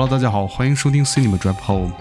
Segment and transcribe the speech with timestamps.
[0.00, 1.92] Hello，大家好，欢迎收听 Cinema Drive Home。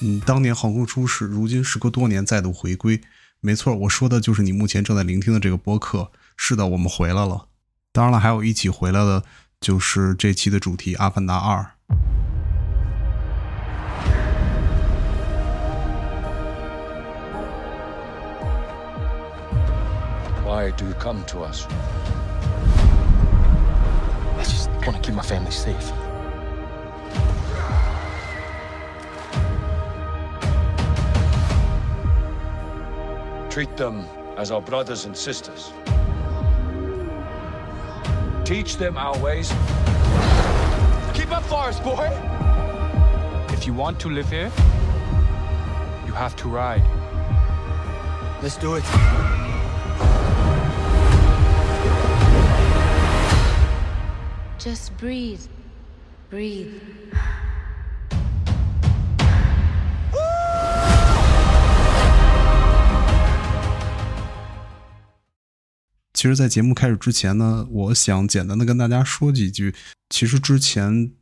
[0.00, 2.98] 嗯，当年横空出世，如今时隔多年再度回归。
[3.40, 6.10] 没错，我说的就是你目前正在聆听的这个播客。
[6.38, 7.48] 是的，我们回来了。
[7.92, 9.22] 当然了，还有一起回来的，
[9.64, 11.58] 就是这期的主题《阿凡达二》。
[20.44, 21.66] Why do you come to us?
[24.36, 25.90] I just want to keep my family safe.
[33.48, 34.04] Treat them
[34.36, 35.72] as our brothers and sisters.
[38.44, 39.48] Teach them our ways.
[41.14, 42.10] Keep up, Forest boy!
[43.54, 44.52] If you want to live here,
[46.06, 46.84] you have to ride.
[48.42, 48.84] Let's do it.
[54.58, 55.40] Just breathe.
[56.28, 56.82] Breathe.
[66.24, 69.74] 其实，在节目开始之前呢，我想简单的跟大家说几句。
[70.08, 71.12] 其实之前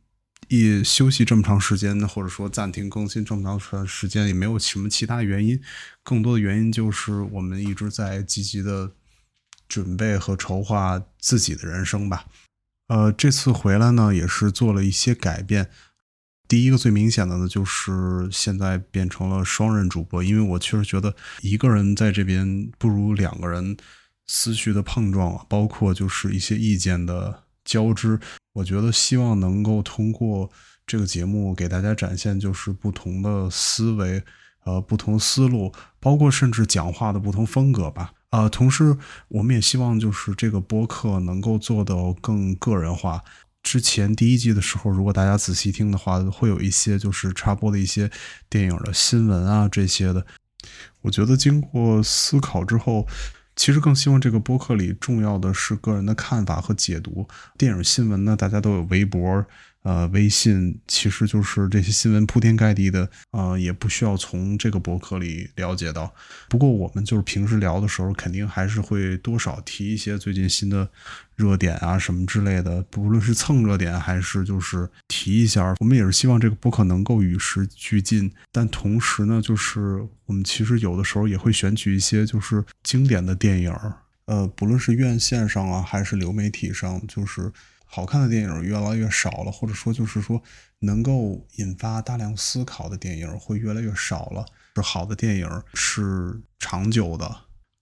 [0.47, 5.59] 也休息这么长时间，或者说暂停更新这么长时间，也没有什么其他原因，
[6.03, 8.93] 更多的原因就是我们一直在积极的
[9.67, 12.23] 准备和筹划自己的人生吧。
[12.87, 15.69] 呃，这次回来呢，也是做了一些改变。
[16.47, 23.75] 第一个最明显的呢，就是现在变成了双人主播，因为我确实觉得一个人在这边不如两个人
[24.35, 28.19] 思绪的碰撞啊，包括就是一些意见的交织。
[28.53, 30.49] 我觉得希望能够通过
[30.87, 34.23] 这个节目给大家展现就是不同的思维，
[34.63, 38.11] 呃，不同思路，包括甚至讲话的不同风格吧。
[38.31, 38.97] 呃，同时
[39.27, 43.23] 我们也希望就是这个播客能够做到更个人化。
[43.61, 48.09] 之前第一季的时候，如果大家仔细听的话，会有一些就是插播的一些
[48.49, 50.25] 电影的新闻啊这些的。
[51.01, 53.05] 我觉得经过思考之后，
[53.55, 57.27] 其实更希望这个播客里重要的是个人的看法和解读。
[57.57, 59.45] 电影新闻呢，大家都有微博、
[59.83, 66.13] 呃微信，其实就是这些新闻铺天盖地的，呃，也不需要从这个博客里了解到。
[66.49, 70.89] 不过我们就是平时聊的时候，肯定还是会多少提一些最近新的
[71.35, 75.75] 热点啊什么之类的，不论是蹭热点还是就是提一下。
[75.79, 83.75] 我们也是希望这个博客能够与时俱进，但同时呢，就是我们其实有的时候也会选取一些就是经典的电影，
[84.25, 87.51] 呃，不论是院线上啊还是流媒体上，就是。
[87.95, 90.41] 好看的电影越来越少了，或者说就是说
[90.79, 94.43] 能够引发大量思考的电影会越来越少了。
[94.75, 97.35] 是好的电影是长久的，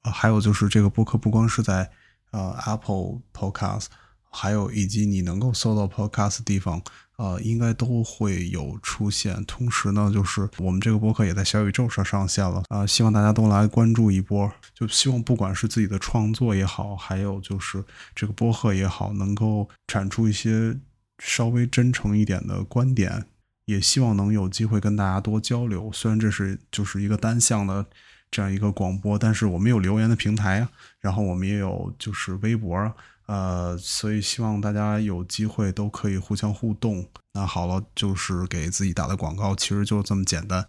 [0.03, 1.89] 呃，还有就是这个播客不光是在
[2.31, 3.85] 呃 Apple Podcast，
[4.29, 6.83] 还有以及你能够搜到 Podcast 地方，
[7.21, 9.45] 呃，应该都会有出现。
[9.45, 14.51] 同时呢，就是我们这个播客也在小宇宙上上线了，啊、呃，希望大家都来关注一波。
[14.73, 17.83] 就希望不管是自己的创作也好，还有就是
[18.15, 20.75] 这个播客也好，能够产出一些
[21.19, 23.27] 稍微真诚一点的观点，
[23.65, 25.91] 也希望能有机会跟大家多交流。
[25.93, 27.85] 虽然这是就是一个单向的
[28.31, 32.91] 这样一个广播，但是我们有留言的平台啊，然后我们也有就是微博啊。
[33.31, 37.05] 呃，所以希望大家有机会都可以互相互动。
[37.31, 40.65] 那好了，就是给自己打的广告，其实就这么简单。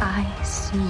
[0.00, 0.80] I see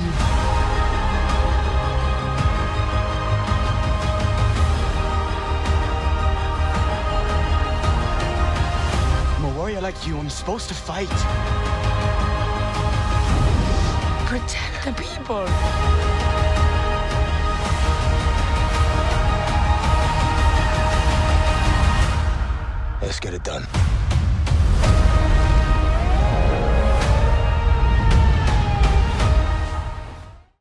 [9.56, 10.16] warrior like you.
[10.16, 11.08] I'm supposed to fight.
[14.28, 15.48] Protect the people.
[23.02, 23.62] Let's get it done.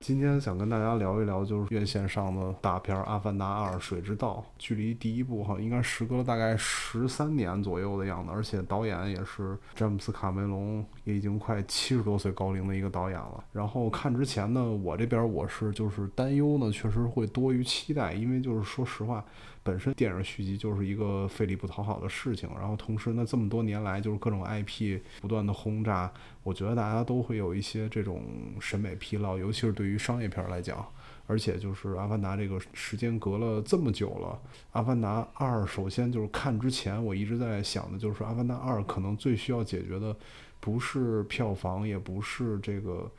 [0.02, 13.44] 今天想跟大家聊一聊，就是院线上的大片《阿凡达二：水之道》，距离第一部哈应该时隔了大概十三年左右的样子，而且导演也是詹姆斯·卡梅隆，也已经快七十多岁高龄的一个导演了。
[13.52, 19.26] 然后看之前呢，我这边我是就是担忧呢，确实会多于期待，因为就是说实话，
[19.66, 26.14] 本身电影续集就是一个费力不讨好的事情，然后同时呢，这么多年来就是各种 IP 不断的轰炸，
[26.44, 28.22] 我觉得大家都会有一些这种
[28.60, 30.88] 审美疲劳，尤其是对于商业片来讲，
[31.26, 34.40] 而且就是《阿凡达》这个时间隔了这么久了，
[34.74, 40.16] 《阿凡达二》首先就是看之前我一直在想的就是，《阿凡达二》可能最需要解决的
[40.60, 43.12] 不是票房，也不是这个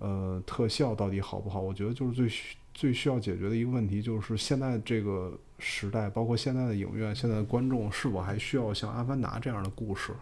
[0.00, 10.12] 呃特效到底好不好，我觉得就是最需最需要解决的一个问题就是现在这个时代，包括现在的影院、现在的观众是否还需要像《阿凡达》这样的故事。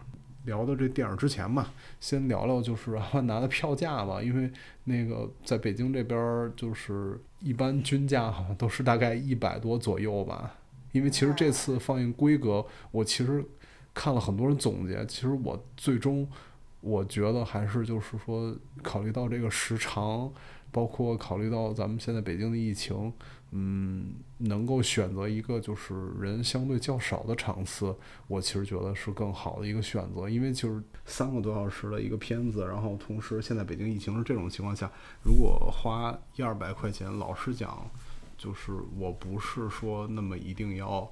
[0.45, 1.67] 聊到这电影之前嘛，
[1.99, 4.51] 先聊聊就是《阿凡达》的票价吧，因为
[4.85, 10.55] 那个在北京这边就是一般均价好像都是大概一百多左右吧。
[10.93, 13.45] 因为其实这次放映规格，我其实
[13.93, 16.27] 看了很多人总结，其实我最终
[16.79, 20.33] 我觉得还是就是说，考虑到这个时长，
[20.71, 23.11] 包括考虑到咱们现在北京的疫情，
[23.51, 27.93] 嗯，能够选择一个就是人相对较少的场次，
[28.27, 34.89] 我其实觉得是更好的一个选择，因为就是三个多小时的一个片子，然后同时现在北京疫情是这种情况下，
[35.23, 37.85] 如果花一二百块钱，老实讲，
[38.37, 41.11] 就是我不是说那么一定要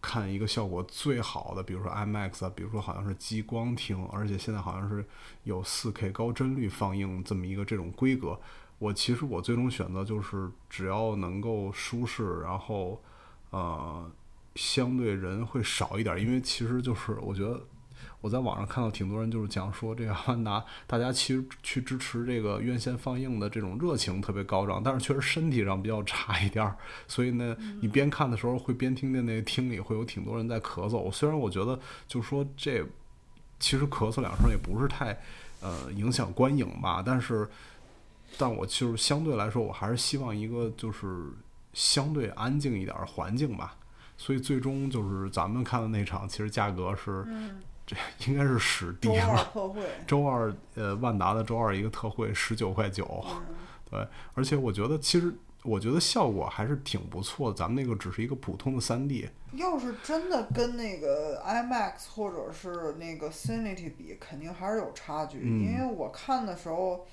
[0.00, 5.04] 看一个效果最好的，比如说 IMAX 啊，比如说好像是激光厅，而且现在好像是
[5.42, 8.38] 有 4K 高帧率放映这么一个这种规格。
[8.82, 13.00] 我其实我最终选择就是只要能够舒适，然后
[13.50, 14.10] 呃
[14.56, 17.60] 相对人会少一点，因为其实就是我觉得
[18.20, 20.58] 我在网上看到挺多人就是讲说这个《阿凡达》，
[20.88, 26.76] 大家其实去支持这个院线放映的这种热情特别高涨，但是确实身体上比较差一点儿，
[27.06, 31.08] 所以呢，你边看的时候会边听见那个厅里会有挺多人在咳嗽。
[31.12, 31.78] 虽然我觉得
[32.08, 32.84] 就是说这
[33.60, 35.16] 其实咳嗽两声也不是太
[35.60, 37.48] 呃影响观影吧，但是。
[38.38, 41.26] 但我就是相对来说，我还是希望一个就是
[41.72, 43.76] 相对安静一点的环境吧。
[44.16, 47.24] 所以最终就是咱们看的那场，其实价格是，
[47.84, 47.96] 这
[48.26, 49.50] 应该是史低了。
[49.52, 53.24] 特惠， 周二呃万达的周二一个特惠十九块九，
[53.90, 57.56] 对，而且我觉得其实我觉得效果还是挺不错的。
[57.56, 65.40] 咱们那个只是一个普通的三 D，要是真的跟那个 IMAX 或者是那个 Cinity 比，肯定还是有差距。
[65.42, 67.06] 嗯因为我看的时候，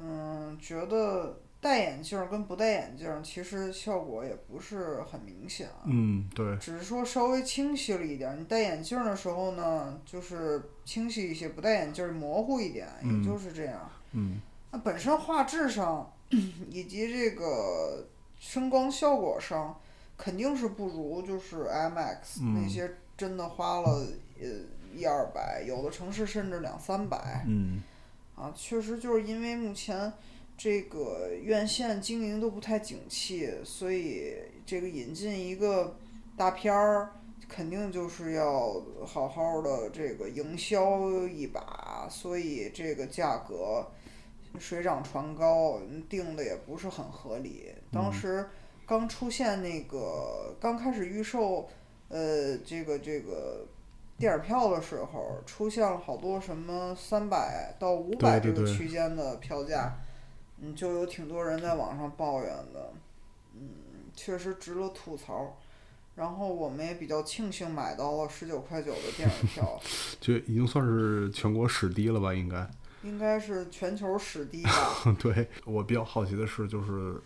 [0.00, 5.84] 嗯，觉得戴眼镜儿跟不戴眼镜儿其实效果也不是很明显啊。
[5.84, 8.36] 嗯，对，只是说稍微清晰了一点儿。
[8.36, 13.90] 你戴眼镜儿的时候呢，就是清晰一些；不戴眼镜儿模糊一点，嗯也就是这样。
[14.12, 14.40] 嗯
[14.72, 16.10] 那本身画质上
[16.70, 18.06] 以及这个
[18.38, 19.78] 声光效果上，
[20.16, 24.06] 肯定是不如就是 IMAX、嗯那些真的花了
[24.40, 24.46] 呃
[24.94, 27.82] 一二百，有的城市甚至两三百嗯
[28.40, 28.52] 啊。
[28.56, 30.12] 确实就是因为目前
[30.56, 34.34] 这个院线经营都不太景气，所以
[34.64, 35.96] 这个引进一个
[36.36, 37.12] 大片儿。
[37.52, 43.84] 肯定就是要好好的这个营销一把，所以这个价格
[44.56, 47.74] 水涨船高，定的也不是很合理。
[47.90, 48.48] 当时
[48.86, 51.68] 刚出现那个刚开始预售，
[52.08, 53.66] 呃，这个这个
[54.20, 59.98] 电影票的时候，出现了好多什么三百到五百这个区间的票价，
[60.60, 62.92] 嗯，就有挺多人在网上抱怨的，
[63.54, 63.70] 嗯，
[64.14, 65.56] 确实值得吐槽。
[66.16, 69.80] 然后我们也比较庆幸买到了十九块九的电影票，
[70.20, 72.68] 就已经算是全国史低了吧，应该。
[73.02, 74.70] 应该是全球史低吧。
[75.18, 77.18] 对我比较好奇的是，就是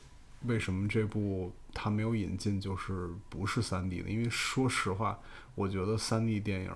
[0.47, 4.09] 为什么这部它没有引进，就是不是三 D 的？
[4.09, 5.19] 因为说实话，
[5.55, 6.71] 我觉得三 D 电影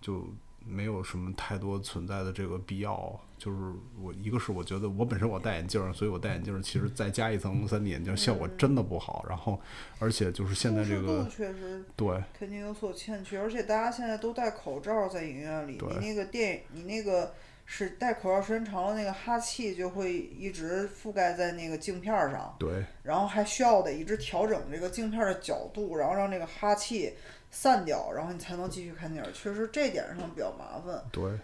[0.00, 0.32] 就
[0.66, 3.20] 没有什么太多存在的这个必要。
[3.38, 9.24] 就是我一个是我觉得我本身我戴眼镜儿，所以我戴眼镜儿其实再加一层三 D 眼镜儿效果真的不好。
[9.28, 9.60] 然后
[10.00, 17.32] 而且就是现在这个度确实对肯定有所欠缺，而且大家现在都戴口罩在影院里，你那个电影，你那个
[17.70, 27.12] 是戴口罩时间长了，那个哈气就会一直覆盖在那个镜片儿上，对然后还需要得一直调整这个镜片儿的角度，然后让这个哈气
[27.50, 29.32] 散掉，然后你才能继续看电影。
[29.34, 31.04] 确实这点上比较麻烦。
[31.12, 31.38] 对，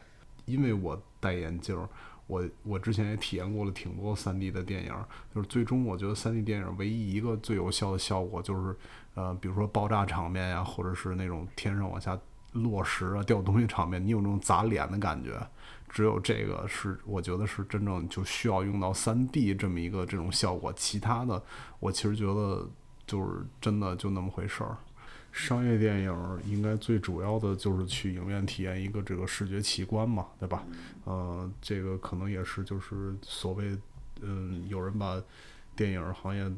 [0.47, 1.87] 因为我戴眼镜儿，
[2.26, 5.04] 我我之前也体验过了挺多3 D 的电影儿，
[5.35, 8.75] 就是最终我觉得3 D 电影儿唯一一个最有效的效果就是，
[9.14, 12.19] 呃，比如说爆炸场面呀，或者是那种天上往下
[12.52, 15.38] 落石啊、掉东西场面，你有那种砸脸的感觉。
[15.95, 21.41] 只有这个是我觉得是真正就需要用到3 D 这么一个这种效果，其他的
[21.79, 22.69] 我其实觉得
[23.07, 24.77] 就是真的就那么回事儿。
[25.31, 30.65] 商业电影儿应该最主要的就是去影院体验一个这个视觉奇观嘛，对吧？
[31.05, 33.79] 呃，这个可能也是就是所谓，
[34.21, 35.23] 嗯，有人把
[35.77, 36.51] 电影行业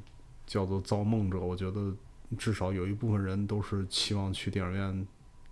[0.46, 1.94] 叫做造梦者，我觉得
[2.38, 5.06] 至少有一部分人都是期望去电影院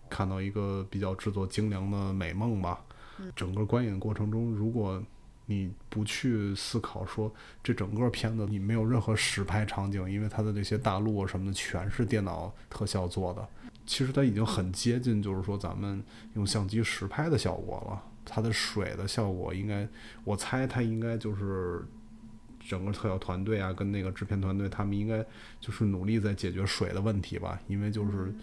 [0.09, 2.83] 看到一个比较制作精良的美梦吧。
[3.35, 5.03] 整个观影过程中，如果
[5.47, 7.31] 你不去思考说
[7.63, 13.47] 这整个片子你没有任何实拍场景，因为它的那些大陆啊什么的全是电脑特效做的。
[13.87, 16.03] 其实它已经很接近，就是说咱们
[16.33, 18.03] 用相机实拍的效果了。
[18.25, 19.87] 它的水的效果应该，
[20.25, 21.85] 我猜它应该就是
[22.59, 25.23] 整个特效团队啊，跟那个制片团队，他们应该
[25.61, 27.61] 就是努力在解决水的问题吧。
[27.67, 28.35] 因为就是，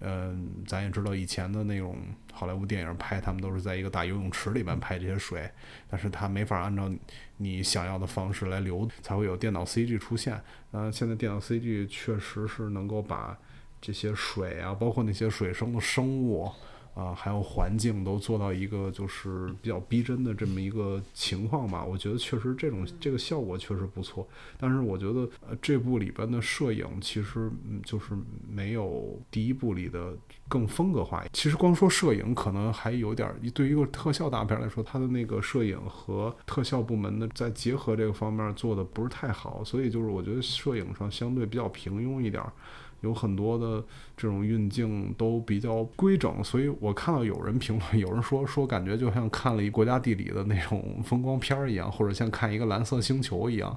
[0.00, 1.96] 嗯咱也知道以前的那种
[2.32, 5.50] 好莱坞电影拍，他们都是在一个大游泳池里边拍这些水，
[5.88, 6.90] 但是它没法按照
[7.36, 10.40] 你想要的方式来流，才会有电脑 CG 出现。
[10.70, 13.38] 呃，现在电脑 CG 确实是能够把
[13.80, 16.50] 这些水啊，包括那些水生的生物
[16.94, 21.84] 啊，还有环境都做到一个就是比较逼真的这么一个情况吧。
[21.84, 24.26] 我觉得确实这种这个效果确实不错，
[24.58, 28.14] 但是我觉得呃这部里边的摄影其实嗯就是
[28.48, 30.14] 没有第一部里的
[30.50, 31.24] 更风格化。
[31.32, 42.42] 其实光说摄影可能还有点，对于一个特效大片来说，它的那个摄影和特效部门的在结合这个方面做的不是太好，所以就是我觉得摄影上相对比较平庸一点。
[43.02, 43.82] 有很多的
[44.14, 53.74] 这种运镜都比较规整，所以我看到有人评论，有人说说感觉就像看了一国家地理的那种风光片一样，或者像看一个蓝色星球一样，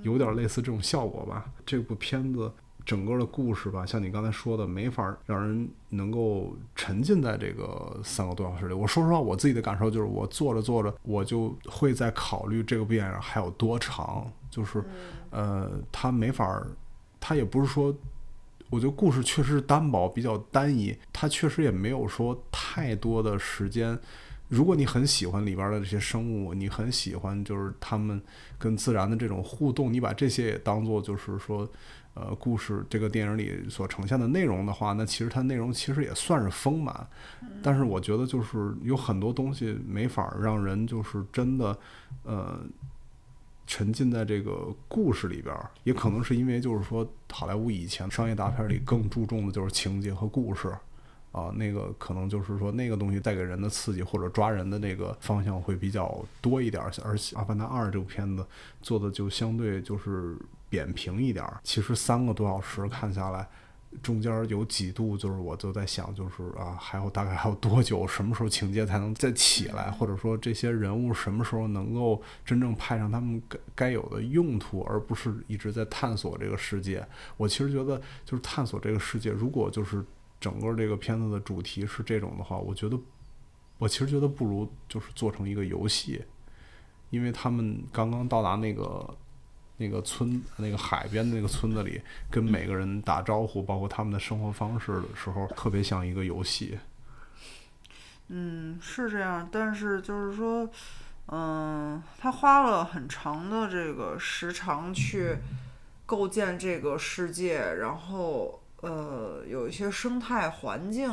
[0.00, 1.44] 有点类似这种效果吧。
[1.66, 2.50] 这部片子
[2.84, 8.74] 整个的故事吧，像你刚才说的，没法让人能够沉浸在这个三个多小时里。
[8.74, 14.84] 我说实话，我自己的感受就是，我做着做着，我就会在考虑这个电影还有多长，就是
[15.30, 16.62] 呃，它没法，
[17.18, 17.94] 它也不是说。
[18.70, 23.96] 我觉得故事确实是单薄，比较单一，它确实也没有说太多的时间。
[24.48, 28.20] 如果你很喜欢里边的这些生物，你很喜欢就是他们
[28.58, 31.68] 跟自然的这种互动，你把这些也当做就是说，
[32.14, 37.06] 呃，故事这个电影里所呈现的内容的话，那其实它内容其实也算是丰满。
[37.62, 41.78] 但是我觉得就是有很多东西没法让人就是真的，
[42.22, 42.60] 呃。
[43.66, 50.68] 沉浸在这个故事里边儿，也可能是因为就是说，好莱坞以前商业大片里更注重的就是情节和故事，
[51.32, 56.82] 啊，那个可能就是说那个东西带给人的刺激或者抓人的那个方向会比较多一点。
[57.02, 58.46] 而且《阿凡达二》这部片子
[58.82, 60.36] 做的就相对就是
[60.74, 61.60] 扁平一点儿。
[61.62, 63.46] 其实三个多小时看下来。
[64.02, 77.06] 中间有几度，就是我就在想，就是啊，还有大概还有多久，什么时候情节才能再起来，或者说这些人物什么时候能够真正派上他们该该有的用途，而不是一直在探索这个世界。
[77.36, 80.04] 我其实觉得，就是探索这个世界，如果就是
[80.40, 82.98] 整个这个片子的主题是这种的话，我觉得，
[83.78, 86.20] 我其实觉得不如就是做成一个游戏，
[87.10, 89.16] 因为他们刚刚到达那个。
[89.76, 92.00] 那个村，那个海边的那个村子里，
[92.30, 96.78] 跟每个人打招呼，包括他们的生活方式的时候，特别像一个游戏。
[98.28, 100.68] 嗯，是这样，但是就是说，
[101.26, 105.36] 嗯，他花了很长的这个时长去
[106.06, 111.12] 构建这个世界，然后呃，有一些生态环境，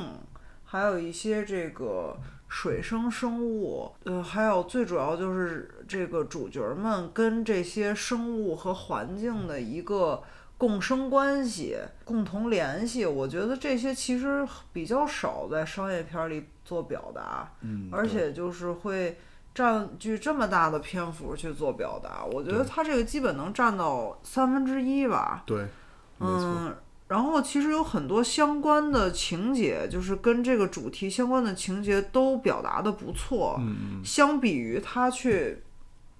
[0.63, 10.23] 还有一些这个水生生物，呃，还有最主要就是这个主角们跟这些生物和环境的一个。
[10.61, 19.17] 共生关系、共同联系，我觉得这些其实比较少在商业片里做表达，嗯，而且就是会
[19.55, 22.23] 占据这么大的篇幅去做表达。
[22.23, 25.41] 我觉得它这个基本能占到三分之一吧。
[25.47, 25.65] 对，
[26.19, 26.75] 嗯，
[27.07, 33.55] 然后其实有很多相关的情节，就是跟这个主题相关的情节都表达的不错。
[33.59, 35.63] 嗯嗯，相比于他去，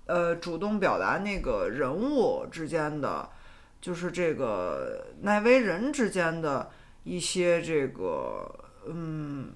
[0.06, 3.30] 呃，主动表达那个人物之间的。
[3.82, 6.70] 就是这个奈威人之间的
[7.04, 8.48] 一些这个
[8.86, 9.54] 嗯，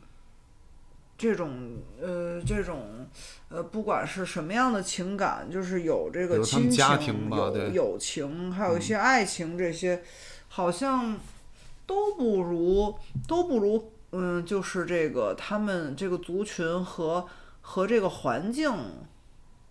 [1.16, 3.08] 这种呃这种
[3.50, 10.02] 呃，不管是什么样的情感，就是有这个亲情、有友情，还有一些爱情，这些
[10.48, 11.20] 好像
[11.86, 12.98] 都不如
[13.28, 17.28] 都不如嗯，就是这个他们这个族群和
[17.62, 18.74] 和这个环境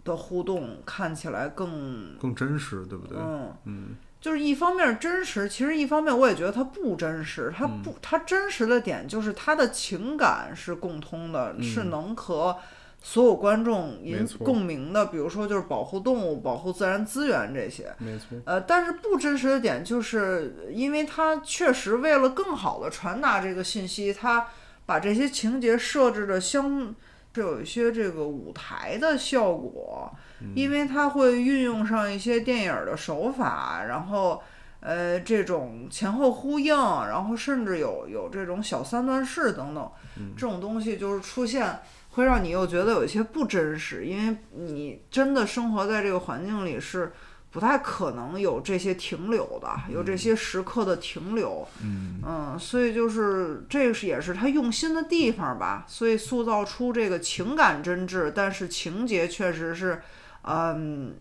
[0.04, 3.16] 的互动看起来更更真实，对不对？
[3.18, 3.96] 嗯嗯。
[4.20, 7.52] 就是一方面真实，其实一方面我也觉得它不真实。
[7.54, 12.56] 它不，它真实的点就是它的情感是共通的，是能和
[13.02, 15.04] 所有观众引共鸣的。
[15.04, 17.94] 比如说，就是保护动物、保护自然资源这些。
[17.98, 18.38] 没错。
[18.46, 24.46] 呃，但是不真实的点就是因为它确实为了更好的传达这个信息，它
[24.86, 26.94] 把这些情节设置的相。
[27.34, 30.08] 是有一些这个舞台的效果，
[30.54, 34.40] 因为它会运用上一些电影的手法，然后
[34.78, 39.90] 呃这种前后呼应，然后甚至有有这种小三段式等等，
[40.36, 47.12] 这种东西就是出现会让你又觉得有一些不真实，因为你真的生活在这个环境里是
[47.54, 51.64] 不太可能有这些停留的，有这些时刻的停留。
[51.80, 60.02] 嗯所以就是这个是也是他用心的地方吧，所以塑造出这个情感真挚，但是情节确实是，
[60.42, 61.14] 嗯，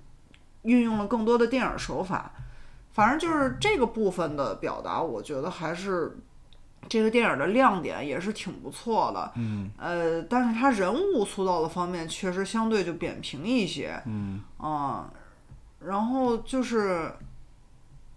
[0.64, 2.32] 运用了更多的电影手法。
[2.94, 6.18] 反正就是这个部分的表达，我觉得还是
[6.90, 9.32] 这个电影的亮点，也是挺不错的。
[9.36, 14.02] 嗯呃，但是他人物塑造的方面确实相对就扁平一些。
[14.08, 15.12] 嗯啊，
[15.86, 17.12] 然后就是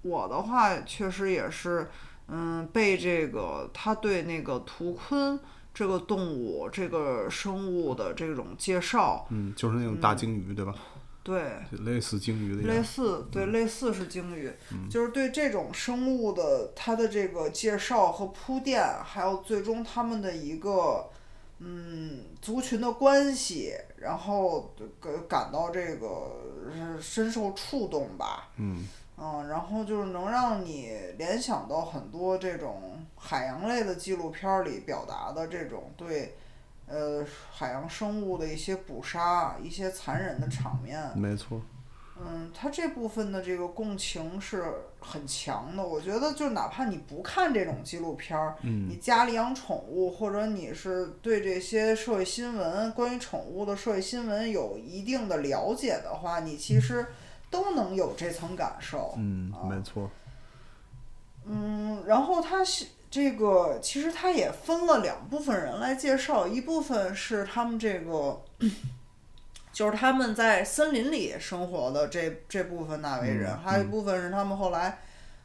[0.02, 1.88] 我的话，确实也是，
[2.28, 5.38] 嗯，被这个他对那个图鲲
[5.74, 10.74] 这个动物、这个生物的这种介绍，嗯，就是那种大鲸鱼，对吧？
[11.22, 12.80] 对，就类似鲸鱼的类。
[12.80, 14.48] 似对类似是鲸鱼，
[14.88, 21.10] 就是对这种生物的它的这个介绍和铺垫，还有最终他们的一个
[21.58, 26.06] 嗯族群的关系，然后感感到这个
[26.70, 28.48] 呃深受触动吧。
[28.56, 28.86] 嗯
[29.18, 36.36] 嗯，然后就是能让你联想到很多这种海洋类的纪录片儿里表达的这种对，
[36.86, 41.02] 呃，海洋生物的一些捕杀、一些残忍的场面。
[41.16, 41.62] 没错。
[42.18, 45.86] 嗯，他这部分的这个共情是很强的。
[45.86, 57.06] 我觉得，就哪怕你不看这种纪录片儿，嗯你家里养宠物，或者你是对这些社会新闻、关于宠物的社会新闻有一定的了解的话，你其实
[57.50, 59.14] 都能有这层感受。
[59.18, 60.10] 嗯，啊没错。
[61.44, 68.42] 嗯，然后他是这个，其实他也分了两部分人来介绍，一部分是他们这个，
[69.76, 75.00] 就是他们在森林里生活的这这部分纳维人，嗯还有一部分是他们后来。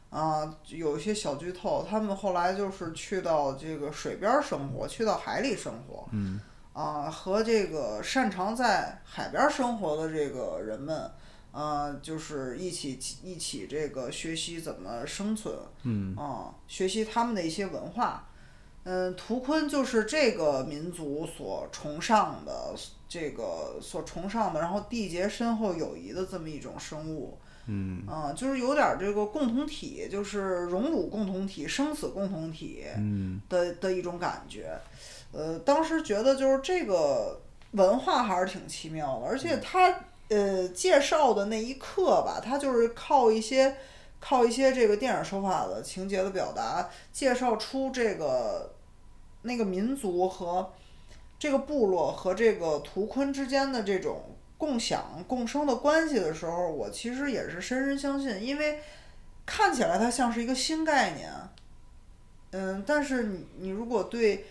[0.08, 6.38] 啊，有一些小剧透，他们后来就是去到这个水边儿生活，去到海里生活，嗯
[6.72, 11.10] 啊，和这个擅长在海边儿生活的这个人们，
[11.50, 18.28] 啊，就是一起一起这个学习怎么生存，嗯啊，学习他们的一些文化。
[18.84, 22.74] 嗯，图昆就是这个民族所崇尚的，
[23.12, 27.36] 这个所崇尚的，然后缔结深厚友谊的这么一种生物。
[27.66, 32.86] 嗯啊，就是有点儿这个共同体，就是荣辱共同体、生死共同体。
[32.96, 34.74] 嗯的的一种感觉。
[35.32, 37.38] 呃，当时觉得就是这个
[37.72, 43.76] 文化还是挺奇妙的，而且他呃介绍的那一刻吧，他就是靠一些
[44.20, 48.72] 靠一些这个电影手法的情节的表达，介绍出这个
[49.42, 50.72] 那个民族和
[51.42, 54.22] 这个部落和这个图坤之间的这种
[54.56, 58.78] 共享共生的关系的时候，我其实也是深深相信，因为
[59.44, 61.28] 看起来它像是一个新概念。
[62.52, 64.44] 嗯，但是你你如果对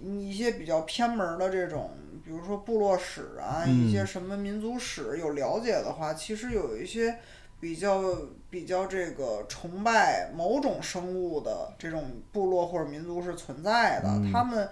[0.00, 1.90] 你一些比较偏门儿的这种，
[2.24, 7.18] 比如说部落史啊，一些嗯什么民族史有了解的话，其实有一些
[7.60, 8.02] 比较
[8.48, 14.66] 比较这个崇拜某种生物的这种部落或者民族是存在的，嗯他们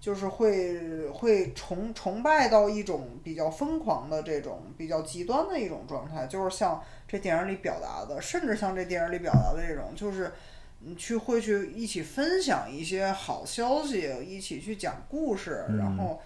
[0.00, 10.32] 就是会会崇崇拜到一种比较疯狂的这种比较极端的一种状态，就是像这电影里表达的，甚至像这电影里表达的这种，就是。
[10.82, 16.18] 你去会去一起分享一些好消息，一起去讲故事，然后，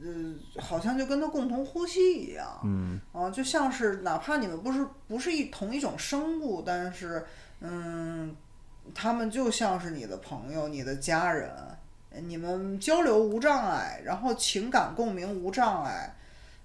[0.00, 7.22] 呃，好像就跟他共同呼吸一样，嗯啊，就像是哪怕你们不是不是一同一种生物，但是，
[7.60, 8.34] 嗯，
[8.94, 11.50] 他们就像是你的朋友、你的家人，
[12.20, 16.14] 你们交流无障碍，然后情感共鸣无障碍，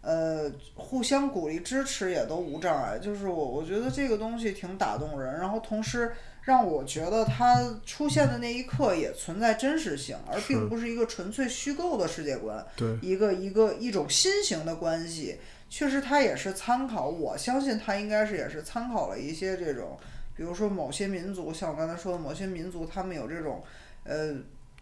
[0.01, 2.99] 呃，互相鼓励支持也都无障碍。
[2.99, 12.65] 就是我我觉得这个东西挺打动人，然后同时让我觉得它出现的那一刻也存在真实性，而并不是一个纯粹虚构的世界观。
[12.75, 15.37] 对，一个一个一种新型的关系，
[15.69, 19.97] 确实它也是参考，我相信它应该是也是参考了一些这种，
[20.37, 23.61] 比如说某些民族，像我刚才说的某些民族，他们有这种，
[24.05, 24.33] 呃，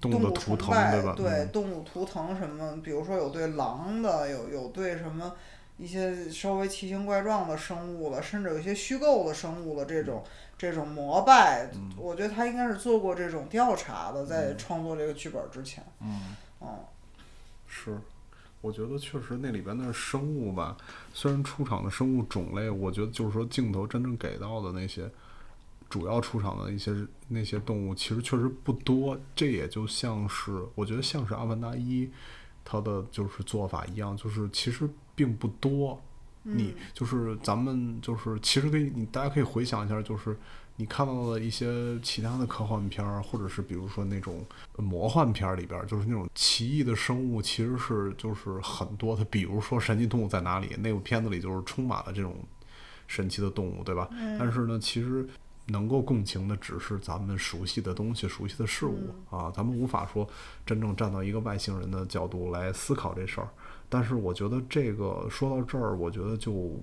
[0.02, 1.14] 动动物图腾，对吧？
[1.16, 5.34] 对动物图腾什么，比如说有对狼的，有有对什么
[5.78, 10.24] 一些稍微奇形怪状的生物了，甚至有一些虚构的生物的这种
[10.58, 16.68] 这种膜拜，嗯我觉得他应该是做过这种调查的，在创作这个剧本之前，嗯，嗯
[17.68, 17.98] 是。
[18.62, 20.76] 我觉得确实那里边的生物吧，
[21.14, 25.08] 虽然出场的生物种类，我觉得就是说镜头真正给到的那些
[25.96, 26.94] 主要出场的一些
[27.30, 29.18] 那些动物，其实确实不多。
[29.34, 32.06] 这也就像是我觉得像是《阿凡达一》
[32.66, 35.98] 它的就是做法一样，就是其实并不多。
[36.44, 40.38] 你就是咱们就是其实可以，你大家可以回想一下，就是
[40.76, 49.24] 你看到的一些其他的科幻片儿，或者是比如说那种魔幻片儿里边儿，就是那种奇异的生物，其实是就是很多的。
[49.24, 52.36] 比如说《神奇动物在哪里》那部片子里，就是充满了这种
[53.08, 54.10] 神奇的动物，对吧？
[54.38, 55.28] 但是呢，其实
[55.68, 60.28] 能够共情的只是咱们熟悉的东西、熟悉的事物、啊，咱们无法说
[60.66, 63.50] 真正站到一个外星人的角度来思考这事儿。
[63.90, 66.80] 但是我觉得这个说到这儿，我觉得就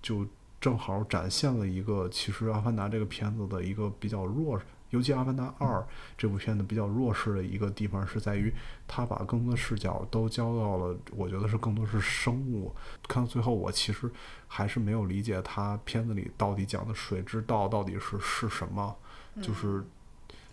[0.00, 0.26] 就
[0.60, 4.60] 正好展现了一个其实《阿凡达》这个片子的一个比较弱，
[4.90, 5.78] 尤其《阿凡达二》
[6.18, 8.52] 这部片子比较弱势的一个地方是在于，
[8.86, 12.74] 它把更多的视角都交到了，我觉得是更多是生物。
[13.08, 14.10] 看到最后，我其实
[14.46, 18.96] 还是没有理解它片子里到底讲的水之道到底是是什么，
[19.40, 19.84] 就是，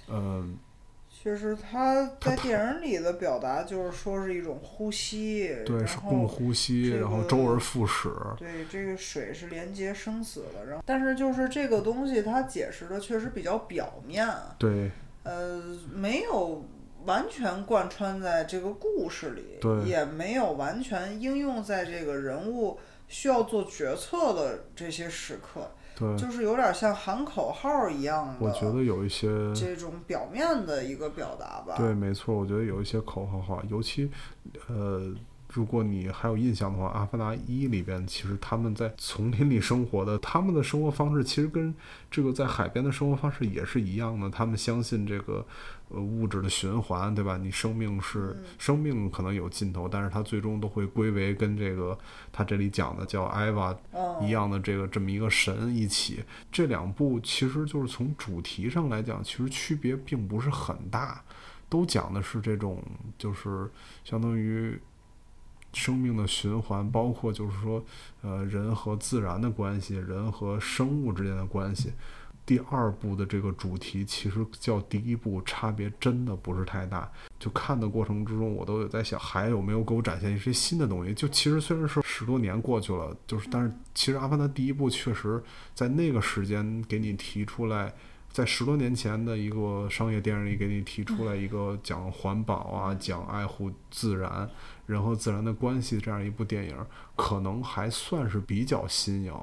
[0.08, 0.58] 嗯、
[1.24, 14.28] 确实，他他在电影里的表达就是说是一种呼吸，对，是共呼吸，这然后个周而复始，对，这个水是连接生死的，然后但是就是这个东西它解释的确实比较表面，
[14.58, 14.92] 对。
[15.24, 15.62] 呃，
[15.94, 16.64] 没有
[17.04, 19.84] 完全贯穿在这个故事里，对。
[19.84, 31.76] 也没有完全应用在这个人物需要做决策的这些时刻，对，就是有点像喊口号一样的，我觉得有一些这种表面的一个表达吧。
[31.76, 34.12] 对，没错，我觉得有一些口号化，尤其，
[34.68, 35.12] 呃，
[35.52, 41.74] 如果你还有印象的话，《阿凡达一》里边其实他们在丛林里生活的，他们的生活方式其实跟
[42.12, 44.30] 这个在海边的生活方式也是一样的。
[44.30, 45.44] 他们相信这个
[45.90, 47.38] 呃物质的循环，对吧？
[47.38, 51.98] 你生命是、生命可能有尽头，但是它最终都会归为跟这个
[52.32, 56.24] 他这里讲的叫艾娃嗯一样的这个这么一个神一起。
[56.52, 61.24] 这两部其实就是从主题上来讲，其实区别并不是很大。
[61.70, 62.82] 都讲的是这种，
[63.18, 63.70] 就是
[64.06, 64.80] 相当于
[65.74, 67.84] 生命的循环，包括就是说，
[68.22, 71.92] 呃，人和自然的关系，人和生物之间的关系。
[72.48, 77.12] 第二部的这个主题其实较第一部差别真的不是太大。
[77.38, 81.14] 就看的过程之中，我都有在想，还有没有给我展现一些新的东西？
[81.14, 85.44] 就其实虽然是十多年过去了，就是但是其实《阿凡达》第一部确实
[85.76, 87.94] 在那个时间给你提出来。
[88.30, 94.48] 在十多年前的一个商业电影里，给你提出来一个讲环保啊、讲爱护自然、
[94.86, 96.76] 人和自然的关系这样一部电影，
[97.16, 99.34] 可能还算是比较新颖。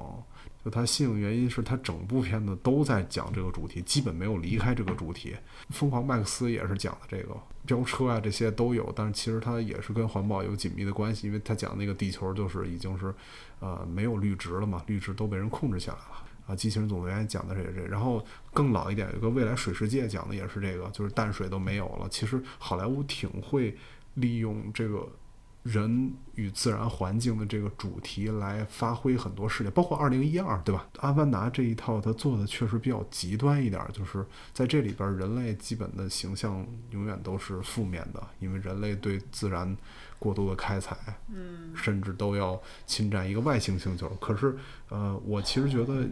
[0.65, 5.35] 就它新颖原因是它整部片子都在讲这个主题，基本没有离开这个主题。
[5.69, 13.13] 疯狂麦克斯也是讲的这个飙车啊，这些都有，但是其实它也是跟环保有紧密的关系，因为它讲那个地球就是已经是
[13.59, 16.25] 呃没有绿植了嘛，绿植都被人控制下来了。
[16.47, 22.07] 啊，机器人总动员讲的是也是这，然后更老一点，有个未来水世界讲的也是这个，就是淡水都没有了。
[22.09, 23.77] 其实好莱坞挺会
[24.15, 25.07] 利用这个
[25.65, 30.87] 人与自然环境的这个主题来发挥很多事情，包括二零一二，对吧？
[30.99, 39.75] 阿凡达这一套它做的确实比较极端一点，就是在这里边人类基本的形象永远都是负面的，因为人类对自然
[40.19, 40.95] 过度的开采，
[41.33, 44.07] 嗯，甚至都要侵占一个外星星球。
[44.21, 44.55] 可是，
[44.89, 46.07] 呃，我其实觉得。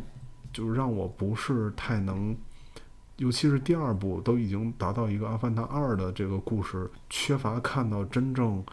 [0.54, 2.38] 就是让我不是太能，
[3.18, 8.64] 尤其是第二部都已经达到一个《阿凡达二》的这个故事，缺乏看到真正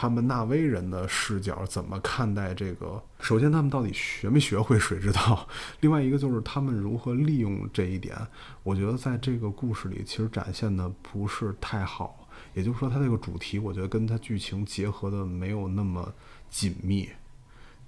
[0.00, 3.02] 他们纳威人的视角怎么看待这个。
[3.20, 5.46] 首先，他们到底学没学会水之道？
[5.80, 8.16] 另外一个就是他们如何利用这一点。
[8.62, 12.26] 我觉得在这个故事里，其实展现的不是太好。
[12.54, 16.10] 也就是说，它这个主题，我觉得跟它剧情结合的没有那么
[16.48, 17.10] 紧密，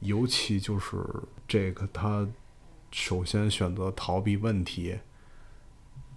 [0.01, 0.99] 尤其就是
[1.49, 2.29] 这个他。
[2.91, 4.99] 首先选择逃避问题，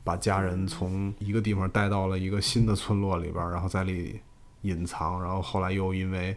[0.04, 4.20] 把家人从一个地方带到了一个新的村落里边，然后在里
[4.66, 6.36] 隐藏，然后后来又因为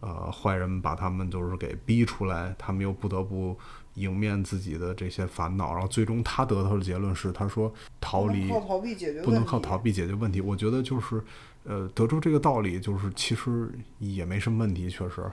[0.00, 3.56] 呃坏人把他们就是给逼出来，他们又不得不
[3.94, 10.40] 迎面自己的这些烦恼，然后最终他得到的结论是，他说逃离不能靠逃避解决问题，不能靠逃避解决问题。
[10.40, 11.22] 我觉得就是
[11.64, 15.30] 呃得出这个道理，就是其实也没什么问题，确实。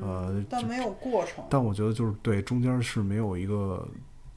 [0.00, 1.44] 呃，但没有过程。
[1.50, 3.86] 但我觉得就是对中间是没有一个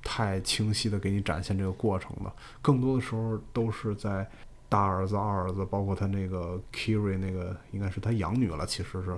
[0.04, 2.30] 太清晰的给你展现这个过程的，
[2.62, 4.30] 更多的时候都是在
[4.76, 9.18] 大儿子、二儿子，包括他那个 Kiri 那个应该是他养女了，其实是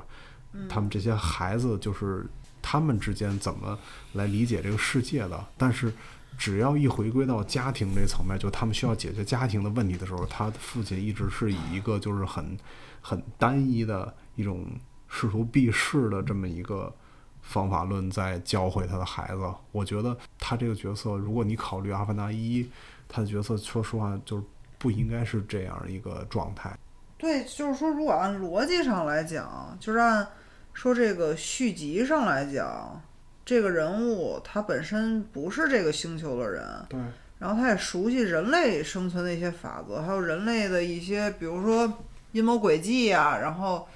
[0.70, 2.26] 他们这些孩子，就是
[2.62, 3.78] 他们之间怎么
[4.14, 5.46] 来理解这个世界的。
[5.58, 5.92] 但是
[6.38, 12.58] 只要一回归到家庭这层面，就他们需要解决家庭的问题的时候，他的父亲一直是以一个就是很
[13.02, 14.66] 很单一的一种。
[15.10, 16.94] 试图避世的这么一个
[17.42, 19.42] 方法论，在教会他的孩子。
[19.72, 22.62] 我觉得他这个角色，如果你考虑《阿凡达一》，
[23.08, 24.44] 他的角色，说实话，就是
[24.78, 26.78] 不应该是这样一个状态。
[27.18, 30.28] 对，就是说，如果按逻辑上来讲，就是按
[30.74, 33.02] 说这个续集上来讲，
[33.44, 37.00] 这个人物他本身不是这个星球的人，对，
[37.40, 41.92] 然后他也熟悉人类生存的一些法则，还有人类的一些，比如说
[42.34, 43.88] 阴谋诡计呀、然后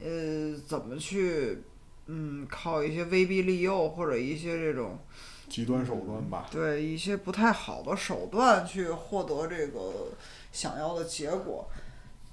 [0.00, 1.62] 呃怎么去
[2.06, 4.98] 嗯靠一些威逼利诱或者一些这种
[5.48, 6.46] 极端手段吧。
[6.50, 10.08] 对一些不太好的手段去获得这个
[10.52, 11.68] 想要的结果。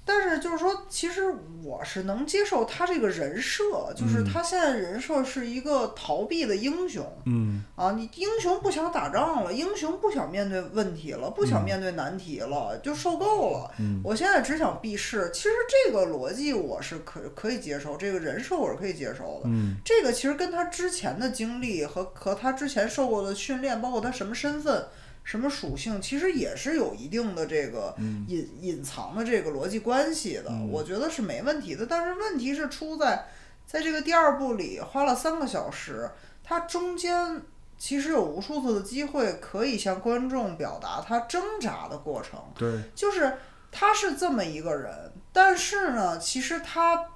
[0.04, 7.06] 但是就是说，其实我是能接受他这个人设，就是他现在人设是一个逃避的英雄。
[7.24, 13.70] 嗯，啊，你英雄不想打仗了，英雄不想面对问题了，不想面对难题了，就受够了。
[14.02, 15.30] 我现在只想避世。
[15.32, 15.50] 其实
[15.86, 19.42] 这个逻辑我是可可以接受，这个人设我是可以接受的。
[19.44, 24.84] 嗯，这个其实跟他之前的经历和和他之前受过的训练，包括他什么身份。
[25.24, 27.94] 什么属性，其实也是有一定的这个
[28.26, 31.86] 隐隐藏的这个逻辑关系的，我觉得是没问题的。
[31.86, 33.26] 但是问题是出在，
[33.66, 36.10] 在这个第二部里花了三个小时，
[36.42, 37.40] 它中间
[37.78, 43.38] 其实有无数次的机会可以向观众表达他挣扎的过程，对，就是
[43.70, 47.06] 他是这么一个人，但是呢，其实他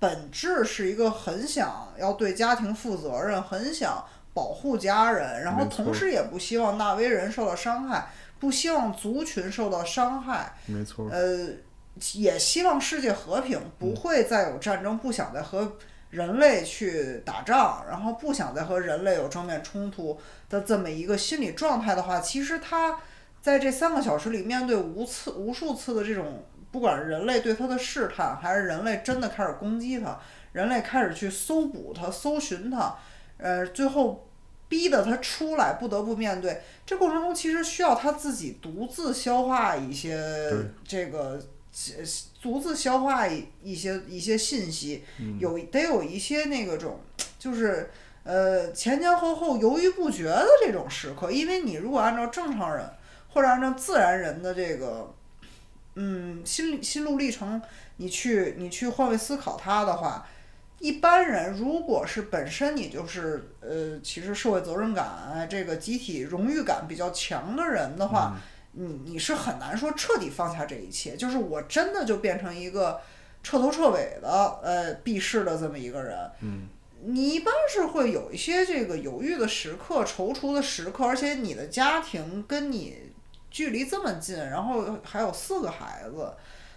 [0.00, 4.04] 本质是一个很想要对家庭负责任，很想
[4.38, 8.06] 保护家人，然后同时也不希望纳威人受到伤害，
[8.38, 11.08] 不希望族群受到伤害，没错。
[11.10, 11.48] 呃，
[12.12, 15.72] 也希望世界和平，不会再有战争，不想再和
[16.10, 20.16] 人类去打仗，然后不想再和人类有正面冲突
[20.48, 23.00] 的这么一个心理状态的话，其实他
[23.42, 30.16] 在这三个小时里面对无次无数次的这种，不管人类对他的试探，还是人类真的开始攻击他，
[30.52, 32.94] 人类开始去搜捕他、搜寻他，
[33.38, 34.24] 呃，最后。
[34.68, 40.20] 逼得他出来，不得不面对这过程中，其实需要他自己独自消化一些
[40.86, 41.40] 这个
[41.96, 42.04] 呃
[42.42, 45.02] 独自消化一一些一些信息，
[45.38, 47.00] 有得有一些那个种，
[47.38, 47.90] 就是
[48.24, 52.86] 呃前前后后犹豫不决的这种时刻，因为你如果按照正常人
[53.32, 55.14] 或者按照自然人的这个
[55.94, 57.62] 嗯心心路历程，
[57.96, 60.28] 你去你去换位思考他的话。
[60.78, 68.36] 一般人如果是本身你就是呃，其实社会责任感、这个集体荣誉感比较强的人的话，
[68.72, 73.00] 你你是很难说彻底放下这一切，就是我真的就变成一个
[73.42, 76.16] 彻头彻尾的呃避世的这么一个人。
[76.42, 76.68] 嗯，
[77.04, 83.10] 你一般是会有一些这个犹豫的时刻、踌躇的时刻，而且你的家庭跟你
[83.50, 86.32] 距离这么近，然后还有四个孩子，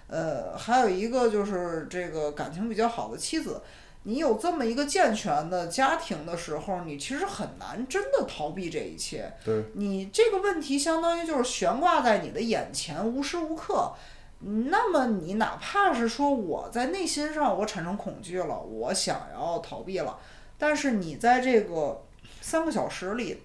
[0.07, 3.61] 呃，还有一个就是这个感情比较好的妻子。
[4.03, 9.31] 你有这么一个健全的家庭的时候，你其实很难真的逃避这一切。
[9.45, 13.93] 对，你这个问题相当于就是悬挂在你的眼前，无时无刻。
[14.39, 20.17] 那么你哪怕是说我在内心上我产生恐惧了，我想要逃避了，
[20.57, 22.03] 但是你在这个
[22.41, 23.43] 三个小时里，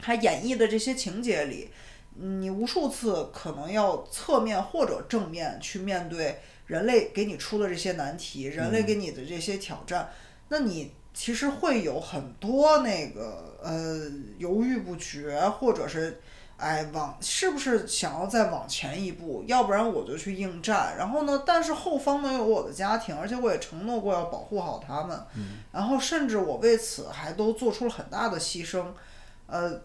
[0.00, 1.68] 还演绎的这些情节里，
[2.14, 10.10] 你无数次可能要侧面或者正面去面对人类给你出的这些难题，人类给你的这些挑战，
[10.48, 16.20] 那你其实会有很多那个呃犹豫不决，或者是
[16.56, 20.96] 哎往是不是想要再往前一步，要不然我就去应战。
[20.96, 25.20] 然后呢，但是后方呢有我的家庭，而且我也承诺过要保护好他们，
[25.72, 28.86] 然后甚至我为此还都做出了很大的牺牲，
[29.46, 29.82] 呃。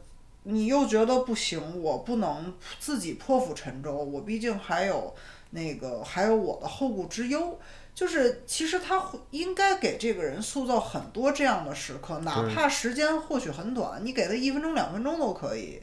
[0.50, 5.13] 你又觉得不行，我不能自己破釜沉舟，我毕竟还有
[5.58, 7.60] 那个还有我的后顾之忧。
[7.96, 15.82] 就是其实他会应该给这个人塑造很多这样的时刻，哪怕时间或许很短，你给他一分钟、两分钟都可以。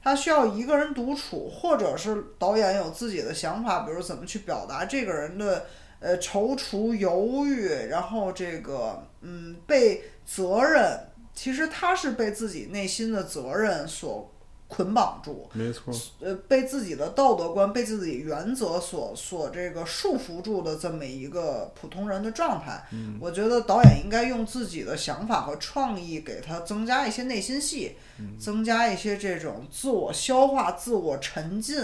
[0.00, 5.66] 他需要一个人独处，或者是导演有自己的想法，比如怎么去表达这个人的
[5.98, 11.00] 呃踌躇、犹豫，然后这个嗯被责任。
[11.34, 14.32] 其实他是被自己内心的责任所
[14.68, 22.84] 捆绑住，没错，呃，被自己的道德观、被自己原则所所这个束缚住的这么一个普通人的状态。
[22.90, 27.96] 嗯我觉得导演应该用自己的想法和创意给他增加一些内心戏，
[28.40, 31.80] 增加一些这种自我消化、自我沉浸，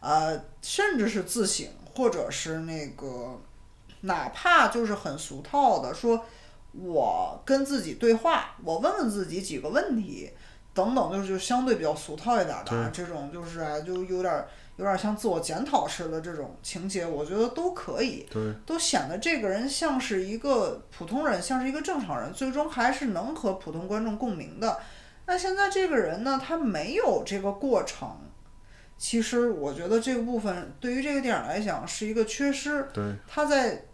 [0.00, 3.40] 呃，甚至是自省，或者是那个，
[4.00, 6.24] 哪怕就是很俗套的说。
[6.78, 10.30] 我跟自己对话，我问问自己几个问题，
[10.76, 14.44] 等等，就是就相对比较俗套一点的啊，这种就是啊，就有点
[14.76, 18.26] 有点像自我检讨似的这种情节，我觉得都可以，
[18.66, 24.78] 都显得这个人像是一个普通人，像是一个正常人，最终还是能和普通观众共鸣的。
[25.24, 28.20] 那现在这个人呢，他没有这个过程，
[28.98, 32.86] 其实我觉得这个部分对于这个电影来讲是一个缺失。
[32.92, 33.86] 对，他在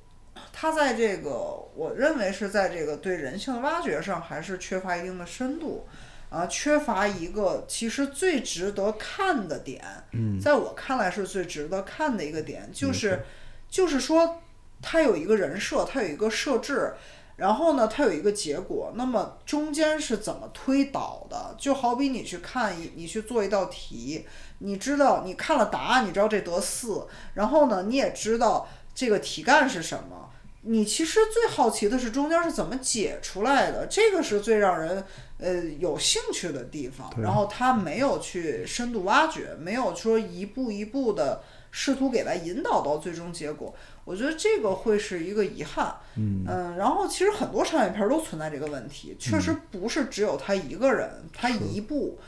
[0.53, 1.31] 他在这个
[1.77, 5.87] 我认为是在这个对人性的挖掘上还是缺乏一定的深度。
[6.33, 13.23] 啊，缺乏一个其实最值得看的点，嗯在我看来是最值得看的一个点，就是
[13.69, 14.41] 就是说，
[14.81, 16.95] 它有一个人设，它有一个设置，
[17.37, 21.55] 然后呢，它有一个结果，那么中间是怎么推导的？
[21.59, 24.25] 就好比你去看一，你去做一道题，
[24.61, 30.31] 你知道你看了答案，你知道这得四，然后呢，你也知道这个题干是什么。
[30.65, 35.05] 你其实最好奇的是中间是怎么解出来的，这个是最让人
[35.43, 37.13] 呃有兴趣的地方。
[37.21, 43.75] 然后他没有去深度挖掘，没有说一步一步的试图给他引导到最终结果。
[44.05, 45.97] 我觉得这个会是一个遗憾。
[46.17, 46.45] 嗯
[46.79, 52.19] 然后其实很多商业片儿都存在这个问题，确实不是只有他一个人，他一部。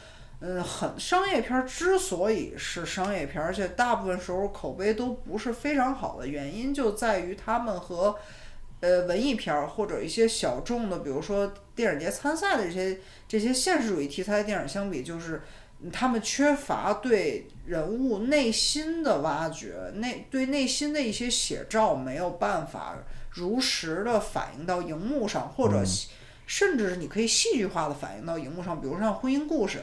[0.41, 8.15] 嗯，很商业片儿之所以是商业片儿，而且大部分时候口碑都不是非常好的原因，就在于他们和
[8.85, 15.41] 呃文艺片儿或者一些小众的，比如说电影节参赛的这些这些现实主义题材的电影相比，就是
[15.81, 22.97] 嗯他们缺乏对人物内心的挖掘，内对内心的一些写照没有办法
[23.31, 25.83] 如实的反映到荧幕上，或者
[26.47, 29.79] 甚至是你可以戏剧化的反映到荧幕上，比如像《婚姻故事》。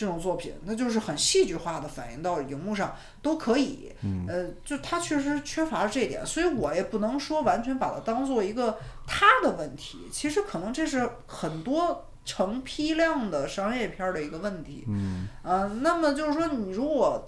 [0.00, 3.92] 这种作品，那就是很戏剧化的反映到荧幕上都可以。
[4.26, 10.08] 呃，就他确实缺乏这一点，所以我也不能说完全把它当做一个他的问题。
[10.10, 14.86] 其实可能这是很多成批量的商业片儿的一个问题。
[14.88, 17.22] 嗯呃，那么就是说，你如果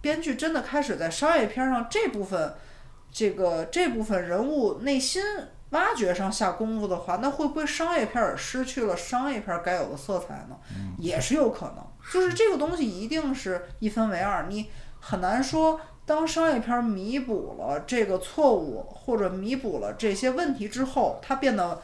[0.00, 2.54] 编剧真的开始在商业片儿上这部分，
[3.12, 5.22] 这个这部分人物内心
[5.74, 10.56] 挖掘上下功夫的话，那会不会商业片儿也失去了商业片儿该有的色彩呢？
[10.98, 11.84] 也是有可能。
[12.12, 15.80] 就是这个东西一定是一分为二，你很难说。
[16.06, 21.80] 当商业片儿弥补了这个错误，或者弥补了这些问题之后，它变得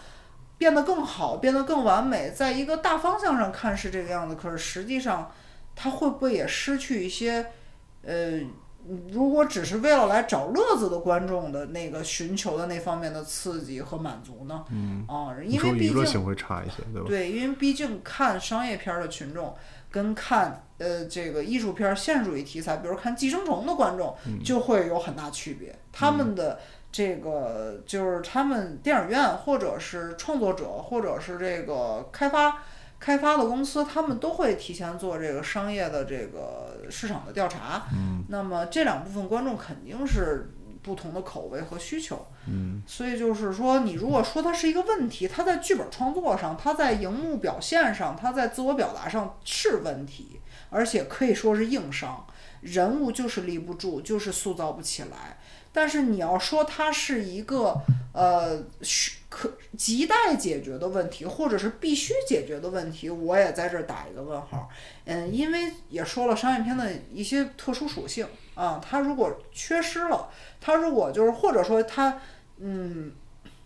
[0.59, 5.33] 变得更好，变得更完美，在一个大方向上看是这个样子，可是实际上，
[5.74, 7.46] 它会不会也失去一些，
[8.03, 8.40] 呃，
[9.12, 14.64] 如果只是为了来找乐子的观众的那个寻求的那方面的刺激和满足呢？
[14.71, 17.09] 嗯，啊，因为毕竟娱乐性会差一些，对吧？
[17.09, 19.55] 对，因为毕竟看商业片儿的群众
[19.90, 25.79] 跟看呃这个艺术片儿现实主义题材，比如看《寄生虫》的观众，就会有很大区别。
[25.93, 26.59] 他们的
[26.90, 32.62] 这个就是他们电影院或者是创作者或者是这个开发
[33.00, 37.86] 开发的公司，他们都会提前做这个商业的这个市场的调查。
[37.94, 42.26] 嗯那么这两部分观众肯定是不同的口味和需求。
[42.46, 52.26] 嗯所以就是说，你如果说它是一个问题，它在剧本创作上，它在荧幕表现上，它在自我表达上是问题，而且可以说是硬伤，
[52.60, 55.38] 人物就是立不住，就是塑造不起来。
[55.72, 57.80] 但是你要说它是一个
[58.12, 64.69] 呃需可亟待解决的问题，或者是必须解决的问题，我也在这儿打一个问号。
[65.05, 70.29] 嗯，因为也说了商业片的一些特殊属性啊，它如果缺失了，
[70.61, 72.21] 它如果就是或者说它
[72.59, 73.12] 嗯，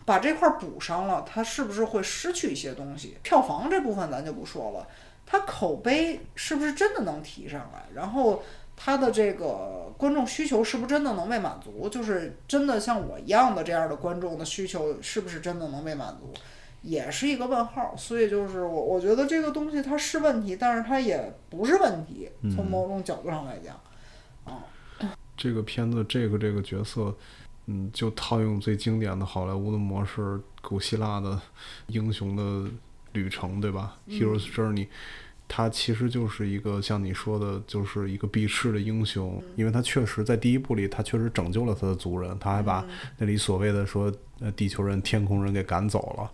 [0.05, 3.17] 把这块补上了，它是不是会失去一些东西？
[3.23, 4.87] 票房这部分咱就不说了，
[5.25, 7.87] 它口碑是不是真的能提上来？
[7.95, 8.43] 然后
[8.77, 11.89] 它的这个观众需求是不是真的能被满足？
[11.89, 16.33] 就是真的像我一样的这样的观众的需求是不是真的能被满足？
[16.83, 23.81] 也是一个问号，所以就是我我觉得这个东西它是问题，但是它也不是问题，从某种角度上来讲，
[24.45, 27.15] 嗯这个片子这个这个角色，
[27.65, 31.41] 嗯，就套用最经典的好莱坞的模式，古希腊的
[31.87, 32.71] 英雄的
[33.13, 34.87] 旅程，对吧、h e r o s Journey，
[35.47, 42.85] 他其实就是一个像你说的，就是一个避世的英雄，因为他确实在第一部里，他确实拯救了他的族人，他还把
[43.19, 46.31] 那里所谓的说呃地球人、天空人给赶走了。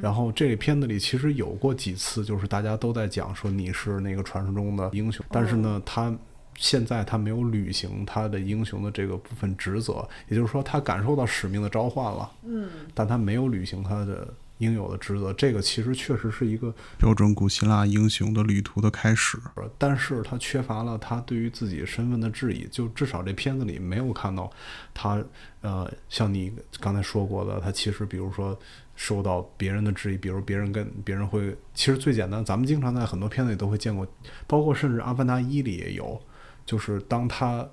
[0.00, 6.14] 然后这个片子里其实有过几次，就是大家都在讲说你是那个传说中的英雄，但是呢，他
[6.56, 15.32] 现在他没有履行他的英雄的这个部分职责，也就是说他感受到使命的召唤了，嗯，但他没有履行他的应有的职责。
[15.34, 19.36] 这个其实确实是一个标准古希腊英雄的旅途的开始。
[19.76, 24.50] 但是他缺乏了他对于自己身份的质疑，就至少这片子里没有看到
[24.94, 25.22] 他，
[25.60, 28.58] 呃，像你刚才说过的，他其实比如说
[28.94, 34.06] 受到别人的质疑，比如别人跟别人会，其实最简单，咱们经常在很多片子里都会见过，
[34.46, 36.20] 包括甚至《阿凡达一》里也有，
[36.64, 37.60] 就是当他《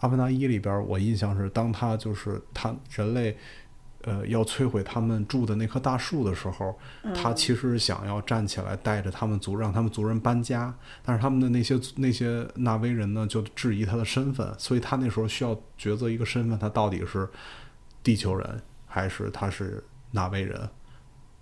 [0.00, 3.36] 阿凡达一》里边，我印象是当他就是他人类。
[4.02, 6.76] 呃，要摧毁他们住的那棵大树的时候，
[7.14, 10.74] 他其实想要站起来，带着他们族，让他们族人搬家。
[11.04, 17.28] 但是他们的那些那些纳威人呢，就质疑他的身份，所以他那时候需要抉择一个身份，他到底是
[18.02, 20.68] 地球人还是他是纳威人。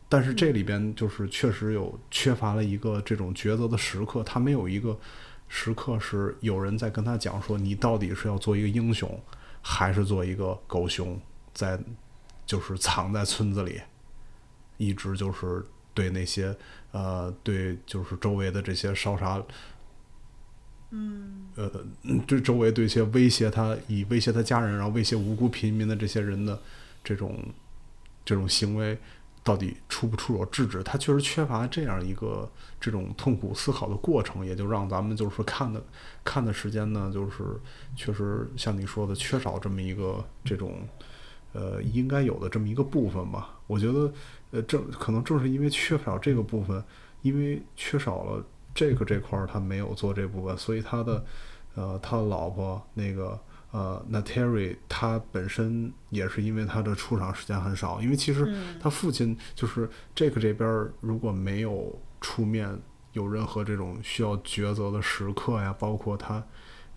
[0.08, 4.98] 但是这里边就是确实有缺乏了一个这种抉择的时刻，他没有一个
[5.48, 9.18] 时刻是有人在跟他讲说，你到底是要做一个英雄，
[9.62, 11.18] 还是做一个狗熊，
[11.54, 11.78] 在
[12.50, 13.80] 就是藏在村子里，
[14.76, 16.52] 一直就是对那些
[16.90, 19.40] 呃对就是周围的这些烧杀。
[20.90, 21.70] 嗯，呃，
[22.26, 26.60] 对周围对一些威胁他，以威胁他家人，然后威胁无辜平民的这些人的
[27.04, 27.38] 这种
[28.24, 28.98] 这种行为，
[29.44, 30.82] 到底出不出手制止？
[30.82, 35.80] 他确实缺乏这样一个这种痛苦思考的过程，也就让咱们就是看的
[36.24, 37.44] 看的时间呢，就是
[37.94, 40.88] 确实像你说的，缺少这么一个这种
[41.52, 43.58] 呃应该有的这么一个部分吧。
[43.66, 44.12] 我觉得，
[44.50, 46.82] 呃，正可能正是因为缺少这个部分，
[47.22, 48.44] 因为缺少了。
[48.72, 51.24] 这个这块儿他没有做这部分，所以他的，
[51.74, 53.36] 呃，他老婆那个
[53.72, 62.78] 呃，Nateri 他本身也是因为他的出场时间很少，因为其实他父亲就是这个这边如果没有出面
[63.12, 66.42] 有任何这种需要抉择的时刻呀，包括他，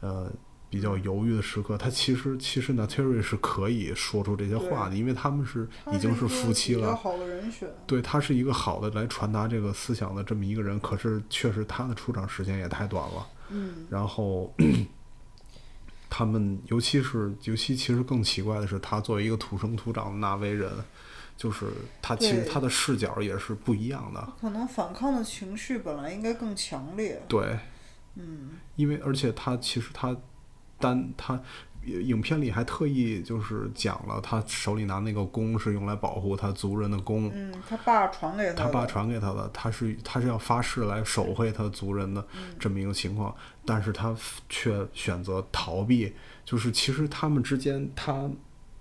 [0.01, 0.31] 呃。
[0.74, 6.95] 比较犹豫的时刻，他其实其实呢，Terry 是可以说出这些话的，因为他们是已经是夫妻了。
[6.95, 7.69] 好的人选。
[7.86, 13.28] 对他是一个好的来传达这个思想的这么一个人，可是确实他的出场时间也太短了。
[13.49, 13.86] 嗯。
[13.88, 14.51] 然后，
[16.09, 20.71] 他们尤其是尤其其实更奇怪的是，他作为一个土生土长的纳威人，
[21.38, 21.67] 就是
[22.01, 24.34] 他其实他的视角也是不一样的。
[24.41, 27.21] 可能反抗的情绪本来应该更强烈。
[27.28, 27.59] 对。
[28.15, 28.53] 嗯。
[28.76, 30.17] 因为而且他其实他。
[30.84, 31.41] 但他
[31.86, 37.31] 影片里还特意就是讲了，他手里拿那个弓是用来保护他族人的弓。
[37.34, 38.63] 嗯，他爸传给他。
[38.63, 42.25] 他爸传给他的，他是他是要发誓来守卫他族人的
[42.59, 44.15] 这么一个情况，但是他
[44.49, 46.13] 却选择逃避。
[46.45, 48.29] 就是其实他们之间，他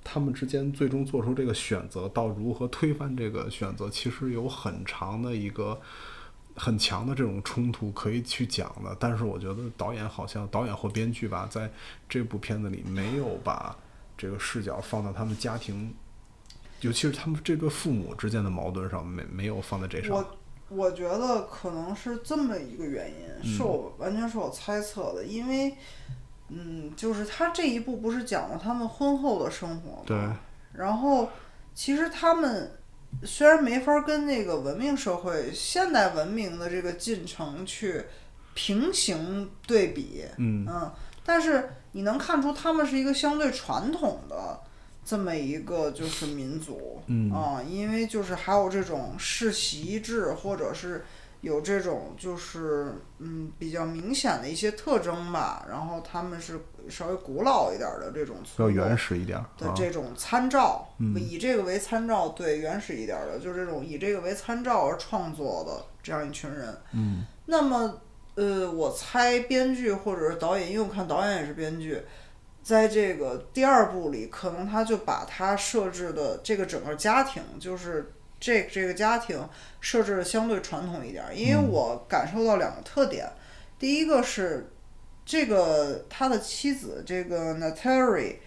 [0.04, 5.80] 他们之间最终做出这个选择，到如何推翻这个选择，其实有很长的一个。
[6.54, 11.70] 很强的这种冲突可以去讲的，但是我觉得导演好像导演或编剧吧，在
[12.08, 13.74] 这部片子里没有把
[14.18, 15.94] 这个视角放到他们家庭，
[16.80, 20.14] 尤其是他们这对父母之间的矛盾上，没没有放在这上。
[20.14, 20.26] 我
[20.68, 25.74] 我觉得可能是这么一个原因，是我完全是我猜测的，因为
[26.48, 30.02] 嗯，就是他这一部不是讲了他们婚后的生活吗？
[30.04, 30.18] 对。
[30.74, 31.30] 然后
[31.74, 32.70] 其实他们。
[33.24, 38.04] 虽然没法跟那个文明社会、现代文明的这个进程去
[38.54, 40.92] 平行对比，嗯嗯，
[41.24, 44.60] 但是你能看出他们是一个相对传统的
[45.04, 51.04] 这么一个就是民族，嗯啊，因为就是还有这种世袭制，或者是。
[51.42, 66.72] 有这种就是嗯比较明显的一些特征吧，然后他们是稍微古老一点的这种，比较原始一点的这种参照，以这个为参照，对原始一点的，就是这种以这个为参照而创作的这样一群人。
[66.92, 68.00] 嗯，那么
[68.36, 72.00] 呃，我猜编剧或者是导演，因为我看导演也是编剧，
[72.62, 78.12] 在这个第二部里，可能他就把他设置的这个整个家庭就是。
[78.42, 79.48] 这这个家庭
[79.80, 83.30] 设置的相对传统一点，因为我感受到两个特点。
[83.78, 84.72] 第一个是
[85.24, 88.38] 这个他的妻子这个 Natarie，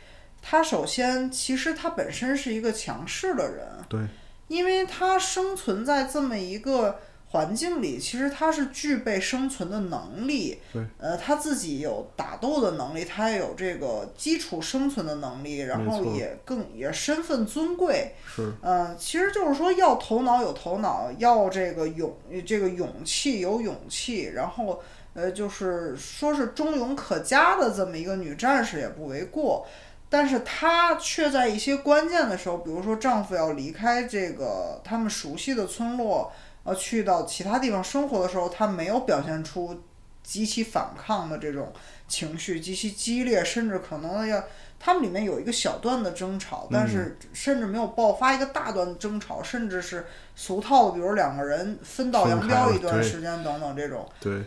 [0.41, 4.01] 他首先其实他本身是一个强势的人，对，
[4.49, 6.99] 因为他生存在这么一个。
[7.35, 10.61] 环境里，其实他是具备生存的能力。
[10.71, 18.13] 对，呃，他自己有打斗的能力，他也有这个基础生存的能力，然后也更也身份尊贵。
[18.25, 22.15] 是，嗯，其实就是说要头脑有头脑，要这个勇
[22.45, 24.81] 这个勇气有勇气，然后
[25.13, 29.67] 呃，就是说是忠勇可嘉的这么一个女战士也不为过。
[30.07, 36.31] 但是她却在一些关键的时候，比如说丈夫要离开这个他们熟悉的村落。
[36.65, 39.83] 呃，去到其他地方生活的时候，他没有表现出
[40.23, 41.71] 极其反抗的这种
[42.07, 44.43] 情绪，极其激烈，甚至可能要
[44.79, 54.03] 他们里面有一个小段的争吵，但是甚至没有爆发一个大段的争吵，甚至是俗套的，比如两个人分道扬镳一段时间等等这种。
[54.19, 54.41] 对，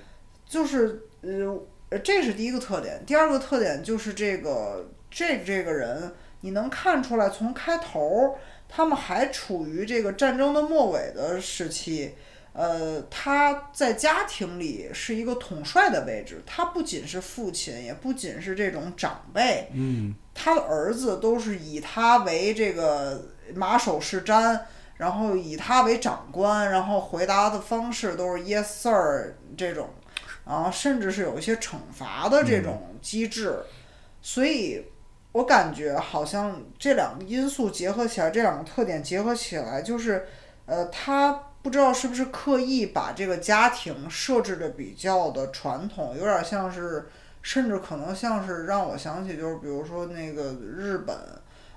[0.48, 3.00] 就是呃，这是第一个特点。
[3.06, 8.36] 第二个特点就是这个这这个人，你能看出来从开头。
[8.68, 12.14] 他们还处于这个战争的末尾的时期，
[12.52, 24.60] 呃，他在家庭里是一个统帅的位置，他不仅是父亲，也不仅是这种长辈，嗯，他的儿子都是以他为这个马首是瞻，
[24.98, 29.88] 然后以他为长官，然后回答的方式都是 yes sir 这种，
[30.44, 33.60] 然后，甚至是有一些惩罚的这种机制，
[34.20, 34.84] 所以。
[35.38, 40.26] 我感觉好像这两个因素结合起来，这两个特点结合起来，就是，
[40.66, 41.32] 呃，他
[41.62, 47.08] 不知道是不是刻意把这个家庭设置的比较的传统，有点像是，
[47.40, 51.16] 甚至可能像是让我想起就是比如说那个日本。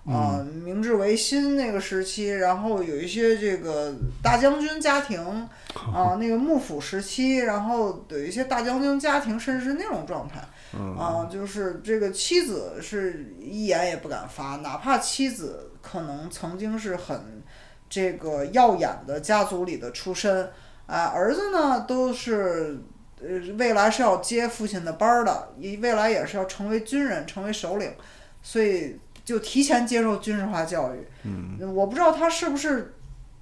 [0.03, 3.93] 啊、明治维新那个时期，然后有一些这个
[4.23, 5.47] 大将军家庭，
[5.93, 10.41] 啊、那个幕府时期，然后有一些大将军家庭，甚至是那种状态，
[10.77, 17.41] 啊、就是这个妻子是一言也不敢发，哪怕妻子可能曾经是很
[17.89, 20.49] 这个耀眼的家族里的出身，
[20.87, 22.79] 啊、儿子呢都是。
[23.23, 27.93] 呃，未来是要接父亲的班儿的，也未来也是要成为军人，成为首领，
[28.41, 31.07] 所以就提前接受军事化教育。
[31.21, 32.95] 嗯，我不知道他是不是，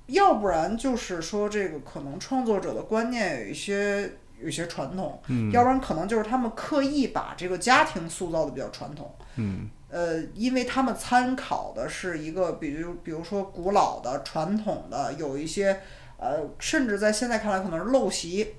[0.08, 4.12] 要不然就是说这个可能创作者的观念有一些
[4.42, 9.14] 有些传统，嗯，要不然可能就是他们刻意把这个家庭塑造的比较传统。
[9.36, 15.82] 嗯，呃，因为他们参考的是一个，比如比如说古老的、传统的，有一些
[16.18, 18.56] 呃，甚至在现在看来可能是陋习，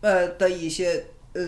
[0.00, 1.42] 呃的一些呃，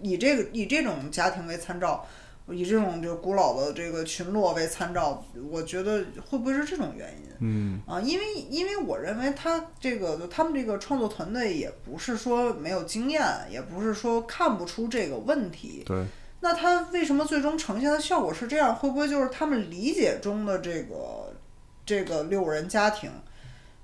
[0.00, 2.06] 以这个以这种家庭为参照，
[2.48, 7.28] 以这种就古老的这个群落为参照，我觉得会不会是这种原因？
[7.44, 15.82] 嗯啊，因为因为我认为他这个他们这个创作团队也不是说没有经验，也不是说看不出这个问题。
[15.84, 16.04] 对，
[16.40, 18.74] 那他为什么最终呈现的效果是这样？
[18.74, 21.32] 会不会就是他们理解中的这个
[21.84, 23.10] 这个六人家庭，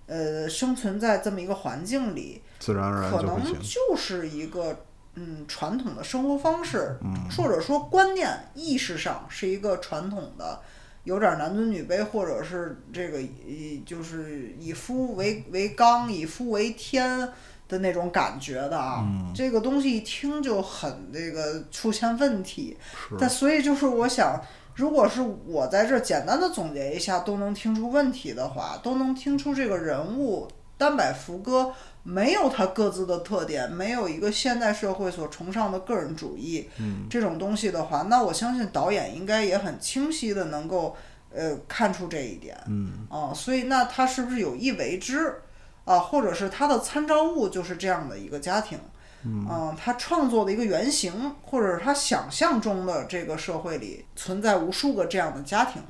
[0.06, 3.42] 呃，生存在这么一个环境里，自然而然可能。
[3.60, 4.84] 就是一个
[5.20, 6.96] 嗯传统的生活方式，
[7.36, 10.60] 或者说观念意识上是一个传统的，
[11.02, 17.28] 有点男尊女卑，或者是这个以就是以夫为为纲，以夫为天
[17.66, 19.04] 的那种感觉的啊。
[19.34, 22.76] 这个东西一听就很这个出现问题。
[23.18, 24.40] 但所以就是我想，
[24.76, 30.46] 如果是我在这儿简单的总结一下，都能听出问题的话，都能听出这个人物
[30.76, 36.68] 单摆福哥没有他各自的特点，没有一个现代社会所崇尚的个人主义，
[37.10, 40.96] 这种东西的话，那我相信导演应该也很清晰的能够
[41.30, 43.06] 呃看出这一点，嗯。
[43.10, 45.42] 啊，所以那他是不是有意为之
[45.84, 48.78] 啊，或者是他的参照物就是这样的一个家庭？
[49.24, 55.82] 嗯，他创作的一个原型，或者是他想象中的这个社会里存在无数个这样的家庭，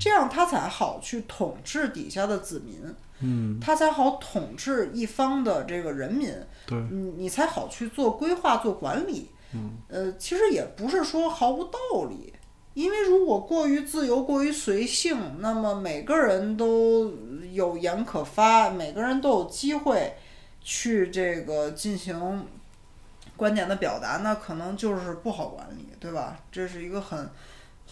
[0.00, 2.82] 这样他才好去统治底下的子民，
[3.22, 6.30] 嗯，他才好统治一方的这个人民，
[6.66, 9.30] 对，你你才好去做规划、做管理。
[9.54, 12.32] 嗯，呃，其实也不是说毫无道理，
[12.74, 17.12] 因为如果过于自由、过于随性，那么每个人都
[17.52, 20.14] 有言可发，每个人都有机会
[20.62, 22.46] 去这个进行
[23.36, 26.40] 观点的表达，那可能就是不好管理，对吧？
[26.50, 27.28] 这是一个很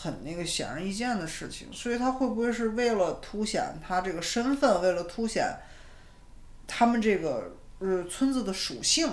[0.03, 5.59] 很那个显而易见的事情，所以他会不会是为了凸显他这个身份，为了凸显
[6.67, 9.11] 他们这个呃村子的属性？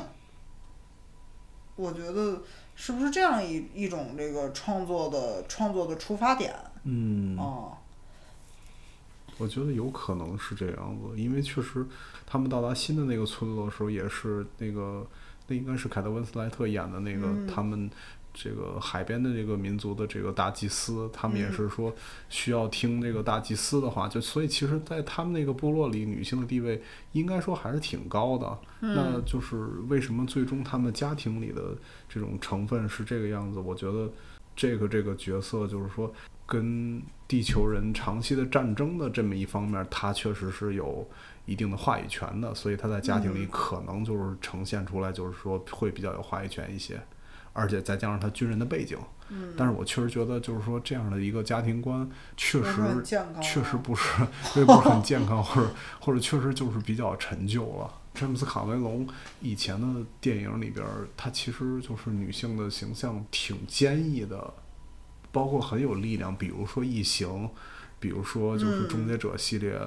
[1.75, 2.41] 我觉得
[2.73, 7.75] 是不是这样一一种这个创作的创作的出发点嗯，啊？
[9.37, 11.85] 我觉得有可能是这样子，因为确实
[12.25, 15.05] 他们到达新的那个村落的时候，也是那个
[15.47, 17.91] 那应该是凯特温斯莱特演的那个、嗯他们
[18.39, 21.91] 这个海边的这个民族的这个大祭司，他们也嗯是说
[22.29, 26.79] 需要听这个大祭司的话，就所以其实，在他们那个部落里，女性的地位
[27.13, 28.57] 应该说还是挺高的。
[28.81, 29.57] 嗯那就是
[29.89, 31.75] 为什么最终他们家庭里的
[32.07, 33.59] 这种成分是这个样子？
[33.59, 34.09] 我觉得
[34.55, 36.13] 这个这个角色就是说。
[36.49, 41.05] 跟地球人长期的战争的这么一方面，他确实是有
[41.45, 46.97] 一定的话语权的，所以他在家庭里嗯可能就是呈现出来，就是说会比较有话语权一些，
[47.57, 48.95] 而且再加上他军人的背景。
[49.29, 52.81] 嗯，但是我确实觉得，就是说这样的一个家庭观，确实
[53.41, 54.21] 确实不是，
[54.55, 57.91] 也不是很健康， 或者或者确实就是比较陈旧了。
[58.13, 59.05] 詹姆斯卡梅隆
[59.41, 64.53] 以前的电影里边儿，他其实就是女性的形象挺坚毅的，
[65.31, 67.27] 包括很有力量，比如说《异形》，
[67.99, 69.77] 比如说就是《嗯终结者》系列。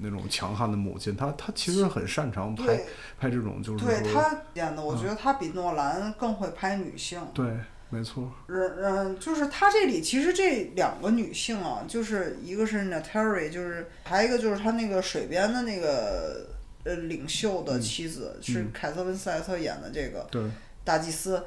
[0.00, 2.80] 那种强悍的母亲，她她其实很擅长拍
[3.18, 7.20] 拍这种，就是说对她演的，我觉得她比诺兰更会拍女性。
[7.32, 7.46] 对，
[7.90, 16.46] 没错，嗯嗯，就是她这里其实这两个女性啊，就是一个是 Natari，就是还有一个就是她那个水边的那个
[16.84, 20.42] 呃领袖的妻子，是嗯凯瑟温斯莱特演的这个对，
[20.84, 21.44] 大祭司。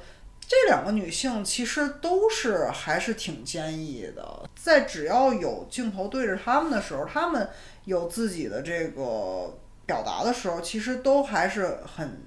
[0.50, 7.48] 这两个女性其实都是还是挺坚毅的，在只要有镜头对着她们的时候，她们
[7.86, 12.20] 有自己的这个表达的时候，其实都还是很，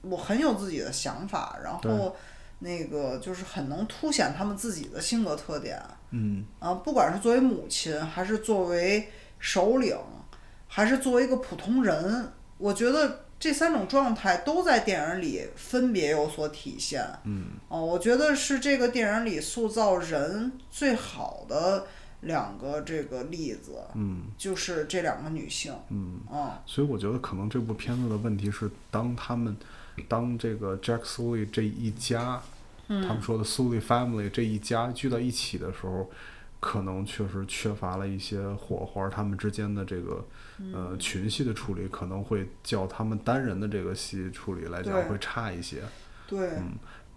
[0.00, 2.16] 我很有自己的想法，然后
[2.60, 5.78] 那个就是很能凸显她们自己的性格特点。
[6.12, 6.46] 嗯。
[6.60, 9.06] 啊，不管是作为母亲，还是作为
[9.38, 9.94] 首领，
[10.66, 17.04] 还是作为一个普通人，我觉得这三种状态都在电影里分别有所体现。
[17.24, 21.86] 嗯哦，我觉得是这个电影里塑造人最好的
[22.20, 25.72] 两个这个例子，嗯就是这两个女性。
[25.88, 29.56] 嗯，啊，所以我觉得可能这部片子的问题是，当他们
[30.06, 32.42] 当这个 Jack Sully 这一家，
[32.88, 36.10] 嗯他们说的 Sully family 这一家聚到一起的时候，
[36.60, 40.24] 可能确实缺乏了一些火花，他们之间的这个
[40.58, 45.82] 嗯呃群戏的处理可能会较他们单人的这个戏处理来讲会差一些。
[46.28, 46.72] 对，嗯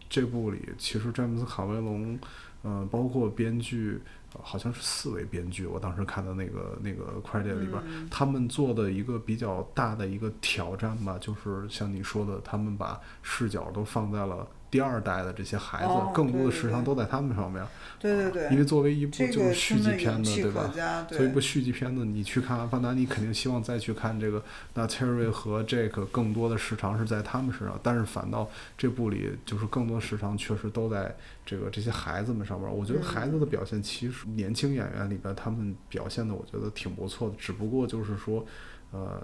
[0.10, 2.18] 这部里其实詹姆斯卡梅隆，
[2.62, 4.00] 呃，包括编剧，
[4.34, 17.64] 呃好像是四位编剧，我当时看的那个那个 credit 里边，嗯他们做的一个比较大的一个挑战吧，就是像你说的，他们把视角都放在了第二代的这些孩子，哦更多的时长都在他们上面。
[18.00, 20.74] 对对对，因为作为一部就是续集片子，对吧？
[20.76, 21.04] 嘉。
[21.04, 24.44] 作为一部，续集片子，你去看《阿凡达》，你肯定希望再去看这个。
[24.74, 31.16] 那 Terry 和 Jake 更多的时长是在他们身上，但是反倒这部里就是更多时长确实都在
[31.46, 32.68] 这个这些孩子们上面。
[32.68, 37.36] 我觉得孩子的表现，其实年轻演员里边他们表现的，我觉得挺不错的。
[37.38, 38.44] 只不过就是说，
[38.90, 39.22] 呃。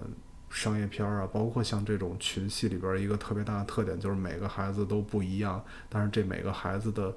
[0.50, 7.14] 商业片儿啊，包括像这种群戏里边儿一个特别大的特点就是每个孩子都不一样，但是这每个孩子的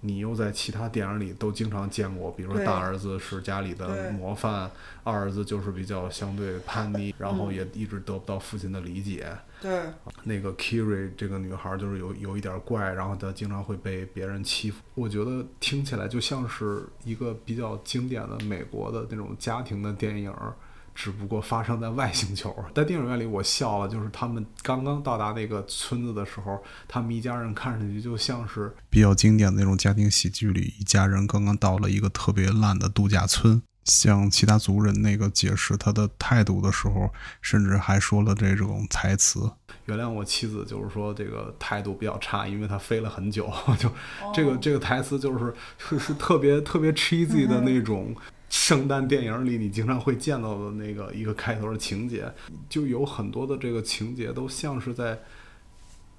[0.00, 4.68] 你又在其他电影里都经常见过，比如说大儿子是家里的模范，
[5.04, 9.28] 二儿子就是比较相对叛逆，然后嗯也一直得不到父亲的理解。
[9.60, 9.80] 对，
[10.24, 14.82] 那个 Kiri 这个女孩就是有有一点怪，然后她经常会被别人欺负。
[14.94, 20.34] 我觉得听起来就像是一个比较经典的美国的那种家庭的电影。
[20.94, 39.50] 只不过发生在外星球，在电影院里我笑了，就是他们刚刚到达那个村子的时候，他们一家人看上去就像是比较经典的那种家庭喜剧里，一家人刚刚到了一个特别烂的度假村，向其他族人那个解释他的态度的时候，甚至还说了这种台词。
[39.86, 43.90] 原谅我妻子，就是说这个态度比较差，因为她飞了很久， 就
[44.32, 48.14] 这个这个台词就是是 是特别特别 cheesy 的那种。
[48.52, 52.30] 圣诞电影里你经常会见到的那个一个开头的情节，
[52.68, 55.18] 就有很多的这个情节都像是在，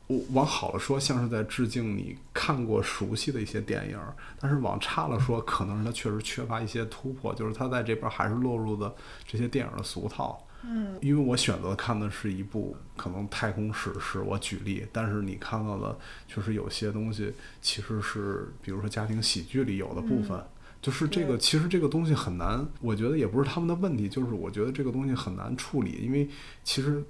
[0.07, 3.99] 我往好了说像是在致敬你看过熟悉的一些电影，
[4.39, 8.95] 但是往差了说，可能是它确实缺乏一些突破，就是它在这边还是落入的
[9.27, 10.43] 这些电影的俗套。
[10.63, 15.95] 嗯，因为我选择看的是一部可能太空史诗，我举例，但是你看到的
[16.27, 17.31] 确实有些东西
[17.61, 20.43] 其实是，比如说家庭喜剧里有的部分。
[20.84, 26.27] 就是这个，其实这个东西很难，我觉得也不是他们的问题，就是我觉得这个东西很难处理，因为
[26.61, 27.01] 其实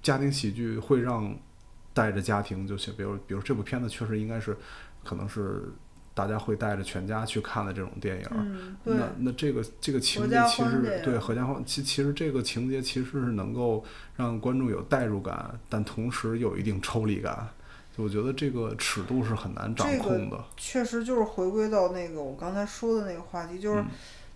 [0.00, 1.36] 家庭喜剧会让
[1.92, 4.56] 带着家庭，就行比如比如这部片子确实应该是，
[5.04, 5.70] 可能是
[6.14, 8.26] 大家会带着全家去看的这种电影。
[8.30, 13.84] 嗯，对，那那这个这个情节其实对合家欢，其其实这个情节其实是能够
[14.16, 17.46] 让观众有代入感，但同时有一定抽离感。
[17.96, 20.36] 就我觉得这个尺度是很难掌控的。
[20.36, 23.86] 个确实就是回归到那个我刚才说的那个话题，就是嗯。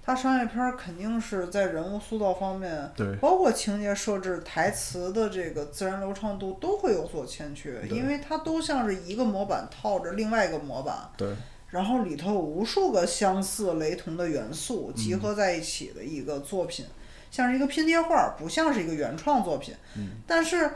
[0.08, 3.16] 它商业片儿肯定是在人物塑造方面，对。
[3.16, 11.34] 包括情节设置、台词的这个自然流畅度都会有所欠缺，因为它都像是一个模板套着另外一个模板，对。
[11.70, 16.86] 然后里头有无数个相似雷同的元素集嗯合在一起的一个作品，
[17.32, 19.74] 像是一个拼贴画，不像是一个原创作品。
[19.96, 20.10] 嗯。
[20.24, 20.70] 但是，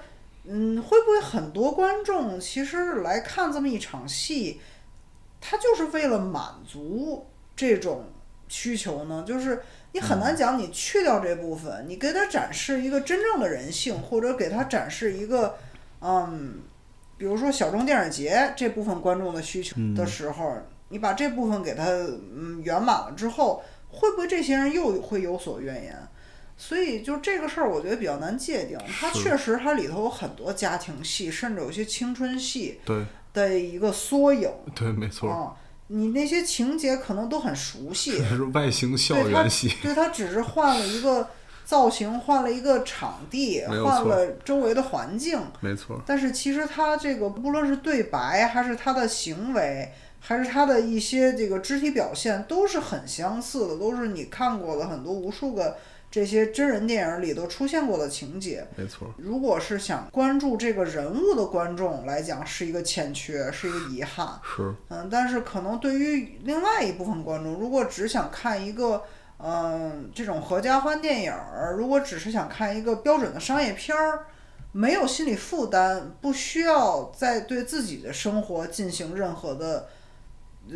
[0.44, 4.60] 嗯，会不会很多观众其实来看这么一场戏，
[5.40, 8.06] 他就是为了满足这种
[8.48, 9.24] 需求呢？
[9.26, 9.62] 就是
[9.92, 15.56] 你很嗯难讲，你去掉这部分，你给他展示一个真正的人性，或者给他展示一个，
[16.00, 16.60] 嗯，
[17.18, 20.56] 比如说小众电影节这部分观众的需求的时候，
[20.88, 25.96] 你把这部分给他嗯圆满了之后，会不会这些人又会有所怨言？
[26.62, 28.78] 所以就这个事儿，我觉得比较难界定。
[29.00, 32.78] 它确实，它里头有很多家庭戏，甚至有些青春戏
[33.32, 35.56] 的一个缩影对，没错，啊。
[35.86, 39.72] 你那些情节可能都很熟悉，这是外形校园戏。
[39.82, 41.30] 对他只是换了一个
[41.64, 49.90] 造型，换了一个场地，换了周围的环境，没错，但是其实他这个不论是对白，还是他的行为，
[50.20, 55.76] 还是他的一些这个肢体表现，都是很相似的，都是你看过的很多无数个
[56.10, 58.66] 这些真人电影里都出现过的情节。
[58.76, 64.40] 没错，如果是想关注这个人物的观众来讲，是一个欠缺，是一个遗憾。
[64.42, 69.04] 是嗯，但是可能对于另外一部分观众，如果只想看一个，
[69.38, 74.26] 嗯、这种合家欢电影儿，如果只是想看一个标准的商业片儿，
[74.72, 79.84] 没有心理负担，不需要再对自己的生活进行任何的，呃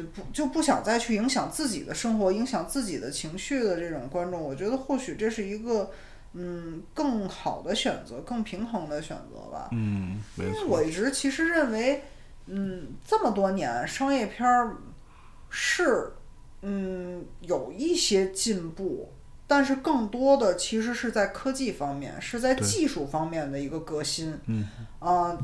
[0.03, 5.90] 不就不想再去影响自己的生活、影响自己的情绪的这种观众，我觉得或许这是一个
[6.32, 9.68] 嗯更好的选择、更平衡的选择吧。
[9.72, 12.03] 因为，我一直其实认为，
[12.47, 14.76] 嗯，这么多年商业片儿
[15.49, 16.12] 是
[16.62, 19.12] 嗯有一些进步，
[19.47, 24.38] 但是更多的其实是在科技方面，是在技术方面的一个革新。
[24.47, 24.66] 嗯
[24.99, 25.36] 啊、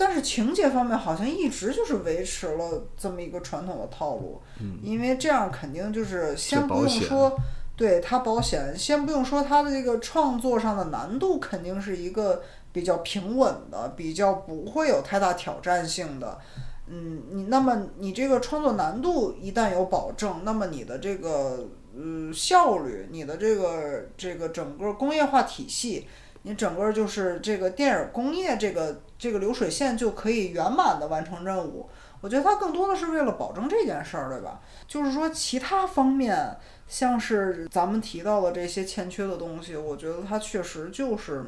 [0.00, 7.38] 但是情节方面好像一直就是维持了这么一个传统的套路，嗯因为这样肯定就是先不用说，
[7.76, 12.42] 对它保险，先不用说它的这个创作上的难度肯定是一个
[12.72, 16.38] 比较平稳的，比较不会有太大挑战性的。
[16.86, 26.08] 嗯，你那么你这个创作难度一旦有保证，那么你的这个呃效率，你的这个这个整个工业化体系，
[26.42, 31.88] 你整个就是这个电影工业这个这个流水线就可以圆满的完成任务。
[32.20, 34.60] 我觉得它更多的是为了保证这件事儿，对吧？
[34.86, 36.54] 就是说其他方面，
[36.86, 41.42] 像是咱们提到的这些欠缺的东西，我觉得它确实就是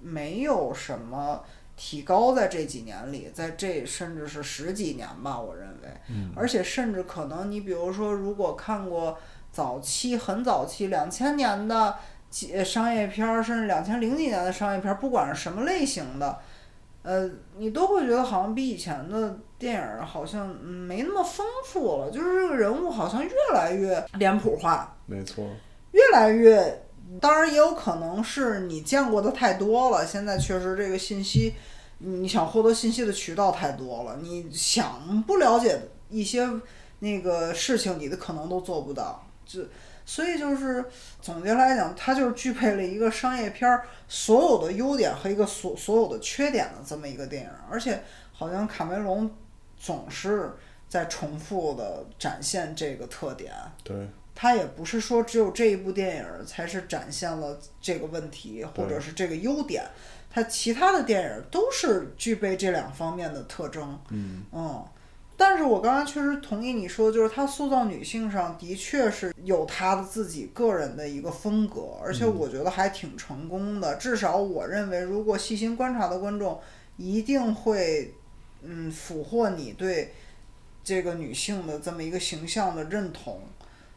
[0.00, 1.42] 没有什么
[1.76, 5.88] 提高在这几年里，在这甚至是十几年吧，我认为。
[6.36, 9.18] 而且甚至可能你比如说，如果看过
[9.50, 11.96] 早期很早期两千年的
[12.32, 16.38] 几呃商业片儿，甚至两千零几年的商业片儿，不管是什么类型的，
[17.02, 17.28] 呃，
[17.58, 25.46] 你都会觉得好像比以前的电影儿好像嗯没那么丰富了，就是这个人物好像越来越脸谱化，没错，
[25.90, 26.82] 越来越，
[27.20, 31.52] 当然也有可能是你见过的太多了，现在确实这个信息，
[31.98, 35.78] 你想获得信息的渠道太多了，你想不了解
[36.08, 36.48] 一些
[37.00, 39.60] 那个事情，你的可能都做不到，就
[40.04, 40.84] 所以就是
[41.20, 49.30] 总结来讲，它就是具备了一个商业片儿所有的优点和一个所所有的缺点的这么一个电影，而且好像卡梅隆
[49.76, 50.52] 总是
[50.88, 53.52] 在重复的展现这个特点。
[53.82, 59.84] 对，它也不是说只有这一部电影才是展现了这个问题或者是这个优点，
[60.30, 63.98] 他其他的电影都是具备这两方面的特征。
[64.10, 64.44] 嗯
[65.36, 73.96] 但是我刚才确实同意你说，就是他塑造女性上的确是有他的自己个人的一个风格，而且我觉得还挺成功的。
[73.96, 76.60] 至少我认为，如果细心观察的观众，
[76.96, 78.14] 一定会
[78.62, 80.12] 嗯俘获你对
[80.84, 83.40] 这个女性的这么一个形象的认同。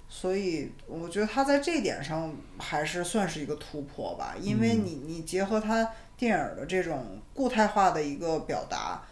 [0.07, 9.03] 所以我觉得他在这点上还是算是一个突破吧，因为你你结合他电影的这种固态化的一个表达，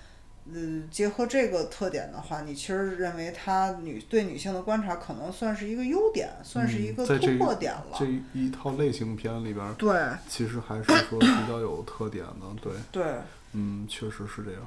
[0.46, 7.98] 嗯，结合这个特点的话，你其实认为他女对女性的观察可能算是一个优点，算是一个突破点了。
[7.98, 9.96] 这一套类型片里边，对
[10.28, 13.22] 其实还是说比较有特点的，对，对，
[13.54, 14.62] 嗯，确实是这样。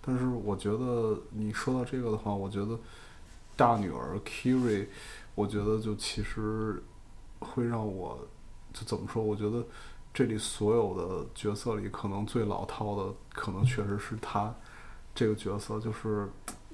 [0.00, 2.78] 但是我觉得你说到这个的话，我觉得
[3.56, 4.86] 大女儿 Kiri，
[5.34, 6.80] 我觉得就其实
[7.40, 8.24] 会让我
[8.72, 9.20] 就怎么说？
[9.20, 9.66] 我觉得
[10.16, 14.50] 这里所有的角色里，可能最老套的，可能确实是他
[15.14, 16.26] 这个角色，就是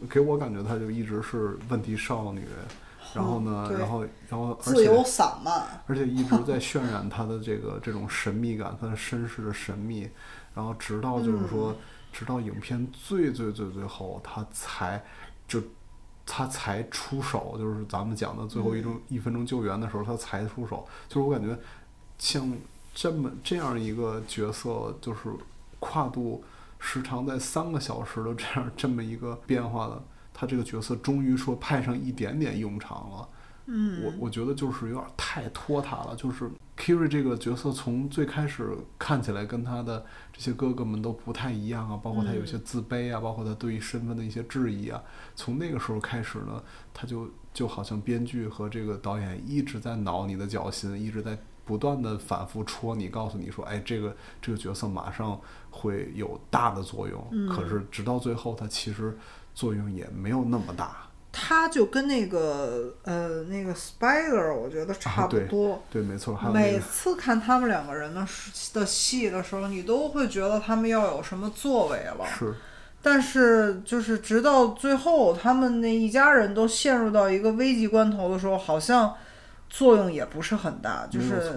[0.09, 2.47] 给我感觉他就一直是问题少女。
[3.13, 10.09] 然后呢，嗯然后然后而且自由散漫，而且一直在 渲染他的这个这种神秘感，他的身世的神秘，
[10.55, 11.75] 然后直到就是说，
[12.13, 15.05] 直到影片最最最最后，他才
[15.49, 15.61] 就
[16.25, 20.87] 他才出手，就是咱们讲的最后一钟一分钟救援的时候，他才出手。
[21.09, 21.59] 就是我感觉
[22.19, 22.49] 像
[22.95, 25.21] 这么这样一个角色，就是
[25.81, 26.45] 跨度
[26.79, 30.03] 时长在三个小时的这样这么一个变化的，
[30.35, 33.29] 他这个角色终于说派上一点点用场了。
[33.67, 36.17] 嗯我我觉得就是有点太拖沓了。
[36.17, 45.01] 就是 Kiri 这个角色从最开始看起来跟他的这些哥哥们都不太一样啊，包括他有些自卑啊，包括他对于身份的一些质疑啊。
[45.37, 46.61] 从那个时候开始呢，
[46.93, 55.41] 他就就好像编剧和这个导演一直在挠你的脚心，一直在不断的反复戳你，告诉你说，哎，这个这个角色马上
[55.71, 57.49] 会有大的作用。
[57.49, 59.17] 可是直到最后，他其实
[59.55, 61.09] 作用也没有那么大。
[61.35, 65.83] 他就跟那个呃那个 Spider，我觉得差不对多。
[65.91, 68.27] 对，没错，还有那每次看他们两个人的
[68.75, 72.27] 的戏的时候，你都会觉得他们要有什么作为了。
[72.27, 72.55] 是。
[73.05, 79.13] 但是就是直到最后，他们那一家人都陷入到一个危急关头的时候，好像
[79.73, 81.51] 作用也不是很大，就是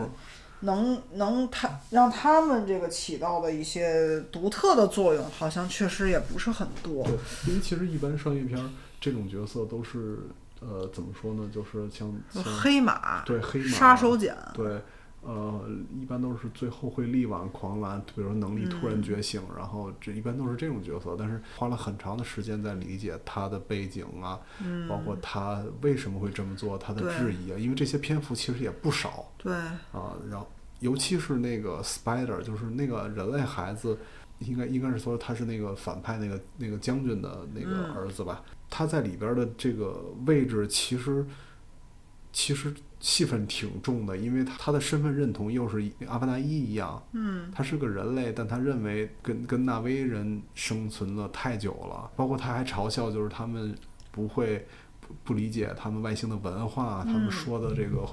[0.61, 7.03] 能能他让他们这个起到的一些独特的作用，好像确实也不是很多。
[7.03, 7.13] 对，
[7.47, 8.69] 因为其实一般商业片儿
[9.01, 10.19] 这种角色都是
[10.61, 14.81] 呃怎么说呢，就是像像黑马，对黑马杀手锏，对，
[15.25, 15.67] 呃，
[15.99, 21.15] 一般都是最后会力挽狂澜，比如说能力突然觉醒，然后这一般都是这种角色。
[21.17, 24.39] 但是花了很长的时间在理解他的背景啊，
[24.87, 29.31] 包括他为什么会这么做，他的质疑啊，因为这些篇幅其实也不少。
[29.37, 29.53] 对，
[29.91, 30.47] 啊，然后
[30.79, 33.97] 尤其是那个 Spider，就是那个人类孩子，
[34.39, 38.43] 应该应该是说他是那个反派那个那个将军的那个儿子吧？
[38.69, 41.25] 他在里边的这个位置其实
[42.33, 42.73] 其实
[43.05, 53.77] 戏份挺重的，因为他他的身份认同又是阿凡达一一样，嗯，他是个人类，但他认为跟跟纳威人生存了太久了，包括他还嘲笑就是他们
[54.11, 54.65] 不会
[54.99, 58.09] 不不理解他们外星的文化，他们说的这个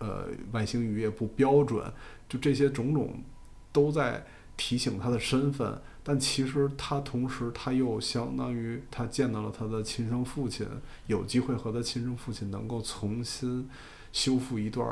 [0.00, 1.90] 呃外星语也不标准，
[2.28, 3.24] 就这些种种
[3.72, 4.22] 都在
[4.54, 5.80] 提醒他的身份。
[6.02, 10.66] 但其实他同时他又相当于他见到了他的亲生父亲，
[11.06, 13.66] 有机会和他亲生父亲能够重新
[14.12, 14.86] 修复一段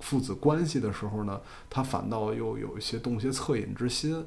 [0.00, 4.24] 父子关系的时候呢，他反倒又有一些动些恻隐之心。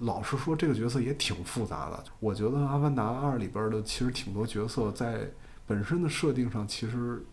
[0.00, 2.04] 老实说，这个角色也挺复杂的。
[2.20, 5.30] 我觉得《阿凡达二》里边的其实挺多角色在
[5.66, 7.24] 本身的设定上其实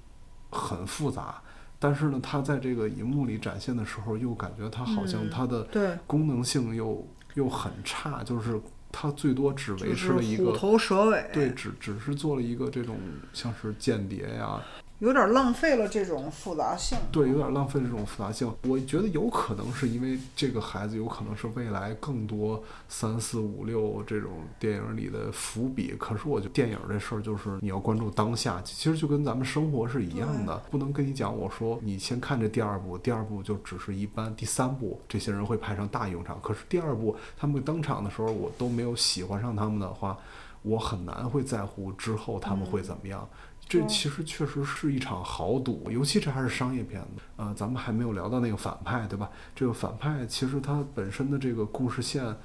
[0.50, 1.42] 很复杂，
[1.78, 8.62] 但是呢，它在这个荧幕里展现的时候，又感觉它好像它的功能性又又很差，就是
[8.94, 12.98] 它最多只维持了一个虎头蛇尾，对，只只是做了一个这种
[13.34, 14.62] 像是间谍呀，
[15.04, 16.98] 有点浪费了这种复杂性。
[17.12, 18.50] 对，有点浪费这种复杂性。
[18.64, 25.94] 我觉得有可能是因为这个孩子有可能是未来更多三四五六这种电影里的伏笔。
[26.00, 36.40] 可是我觉得电影这事儿就是你要关注当下，其实就跟咱们生活是一样的，不能跟你讲我说你先看这第二部，第二部就只是一般，第三部这些人会派上大用场。
[36.42, 40.18] 可是第二部他们登场的时候，我都没有喜欢上他们的话，
[40.62, 43.28] 我很难会在乎之后他们会怎么样。
[43.68, 47.24] 这其实确实是一场豪赌，尤其这还是商业片子。
[47.38, 49.32] 呃，咱们还没有聊到那个反派，对吧？
[49.56, 52.36] 这个反派其实他本身的这个故事线，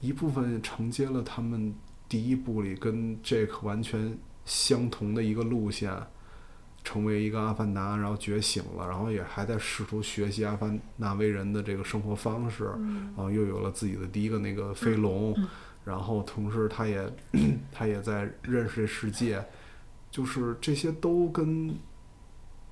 [0.00, 1.74] 一部分承接了他们
[2.08, 5.92] 第一部里跟 Jake 完全相同的一个路线，
[6.84, 12.66] 成为一个阿凡达，然后觉醒了，然后也还在试图学习阿凡纳威人的这个生活方式，
[13.16, 15.34] 然后又有了自己的第一个那个飞龙，
[15.84, 17.12] 然后同时他也
[17.72, 19.44] 他也在认识这世界。
[20.10, 21.76] 就是这些都跟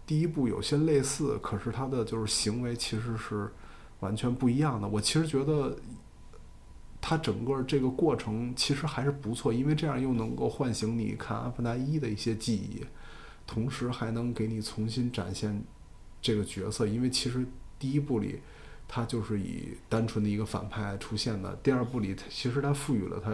[0.07, 3.53] 第一部有些类似，可是他的就是行为其实是
[4.01, 4.89] 完全不一样的。
[4.89, 5.77] 我其实觉得
[7.01, 12.85] 他整个这个过程其实还是不错，因为这样又能够唤醒你看《阿凡达一》的一些记忆，
[13.47, 15.63] 同时还能给你重新展现
[16.23, 16.87] 这个角色。
[16.87, 17.45] 因为其实
[17.79, 18.41] 第一部里
[18.89, 23.33] 他就是以单纯的一个反派出现的，第二部里其实他赋予了他，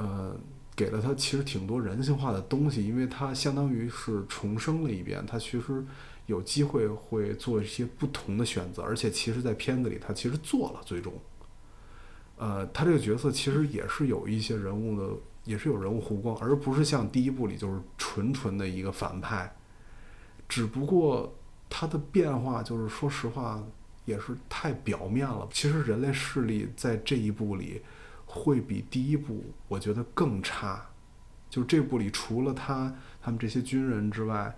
[0.00, 0.36] 呃。
[0.74, 5.84] 给了他其实挺多人性化的东西，因为他相当于是重生了一遍，他其实
[6.24, 11.12] 有机会会做一些不同的选择，而且其实，在片子里他其实做了最终，
[12.38, 15.14] 呃，他这个角色其实也是有一些人物的，
[15.44, 19.54] 也是有人物弧光，而不是像第一部里就是纯纯的一个反派，
[20.48, 21.36] 只不过
[21.68, 23.62] 他的变化就是说实话
[24.06, 25.46] 也是太表面了。
[25.52, 27.82] 其实人类势力在这一部里。
[28.34, 30.82] 会比第一部我觉得更差，
[31.50, 34.56] 就是这部里除了他他们这些军人之外，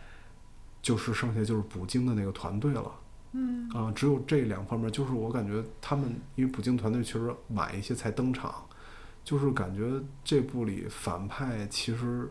[0.80, 2.94] 就是剩下就是捕鲸的那个团队了。
[3.32, 8.64] 嗯啊，只有这两方面，就是我感觉他们因为捕鲸团队确实晚一些才登场，
[9.24, 12.30] 就是感觉这部里反派其实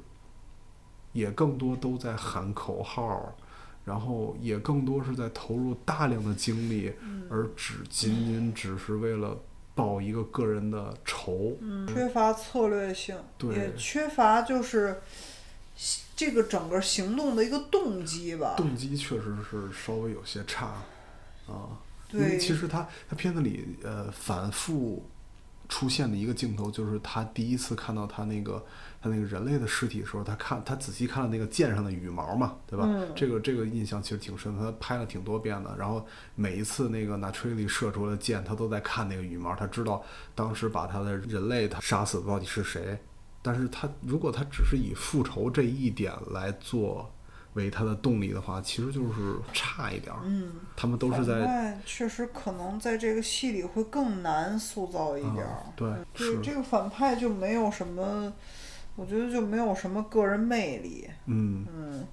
[1.12, 3.36] 也更多都在喊口号，
[3.84, 6.94] 然后也更多是在投入大量的精力，
[7.30, 9.38] 而只仅仅只是为了。
[9.76, 11.58] 报一个个人的仇，
[11.88, 13.56] 缺乏策略性，对。
[13.56, 15.02] 也缺乏就是
[16.16, 18.54] 这个整个行动的一个动机吧。
[18.56, 20.68] 动机确实是稍微有些差，
[21.48, 25.04] 啊，因为，其实他他片子里呃反复
[25.68, 28.64] 出现的一个镜头，就是他第一次看到他那个
[29.04, 32.86] 他那个人类的尸体的时候，他看他仔细看了那个剑上的羽毛嘛，对吧？
[32.88, 35.76] 嗯这个这个印象其实挺深，他拍了挺多遍的。
[35.78, 40.02] 然后每一次那个拿吹力射出来的箭，他都在看那个羽毛，他知道
[40.34, 42.98] 当时把他的人类他杀死的到底是谁。
[43.42, 47.14] 但是他如果他只是以复仇这一点来作
[47.56, 50.22] 为他的动力的话，其实就是差一点儿。
[50.24, 55.58] 嗯，他们都是反在派确实可能在这个戏里会更难塑造一点儿。
[55.76, 58.32] 对是这个反派就没有什么，
[58.96, 61.10] 我觉得就没有什么个人魅力。
[61.26, 62.08] 嗯嗯，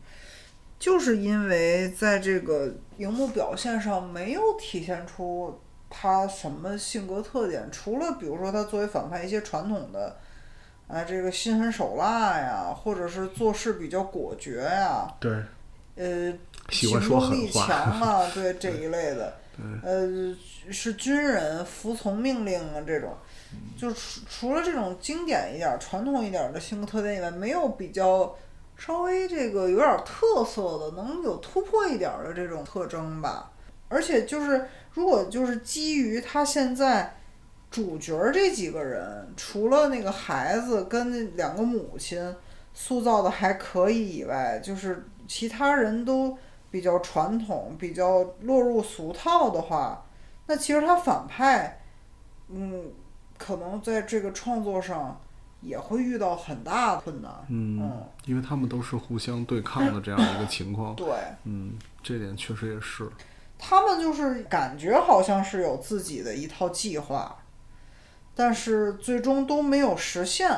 [0.78, 10.16] 就是因为在这个荧幕表现上没有体现出他什么性格特点，除了比如说他作为反派一些传统的，
[10.88, 15.32] 啊，这个心狠手辣呀，或者是做事比较果决呀，对
[15.96, 16.32] 呃，
[16.70, 17.68] 喜欢说行动力强
[18.00, 19.36] 啊， 对这一类的。
[19.82, 20.08] 呃，
[20.70, 23.14] 是军人服从命令啊这种，
[23.76, 28.34] 就除除了这种经典一点儿、传统一点儿的性格特点以外，没有比较
[28.76, 33.52] 稍微这个有点特色的，能有突破一点儿的这种特征吧。
[33.88, 37.16] 而且就是如果就是基于他现在
[37.70, 42.34] 主角这几个人，除了那个孩子跟那两个母亲
[42.72, 46.36] 塑造的还可以以外，就是其他人都
[46.70, 50.06] 比较传统、比较落入俗套的话，
[50.46, 51.82] 那其实他反派，
[52.48, 52.92] 嗯，
[53.40, 55.18] 可能在这个创作上
[55.62, 57.32] 也会遇到很大的困难。
[57.48, 57.90] 嗯，
[58.26, 60.94] 因为他们都是互相对抗的这样一个情况。
[60.94, 61.08] 对，
[61.44, 61.72] 嗯，
[62.02, 63.08] 这点确实也是。
[63.58, 67.36] 他们就是感觉好像是有自己的一套计划，
[68.34, 70.50] 但是最终都没有实现。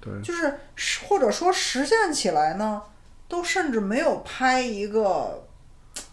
[0.00, 2.82] 对，就是实或者说实现起来呢，
[3.26, 5.44] 都甚至没有拍一个，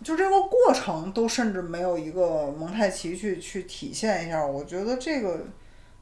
[0.03, 4.43] 就这个过程都甚至没有一个蒙太奇去去体现一下。
[4.43, 5.45] 我觉得这个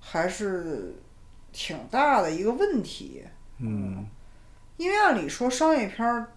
[0.06, 0.94] 还是
[1.54, 3.24] 挺大的一个问题。
[3.60, 4.06] 嗯，
[4.76, 6.28] 因为按理说商业片儿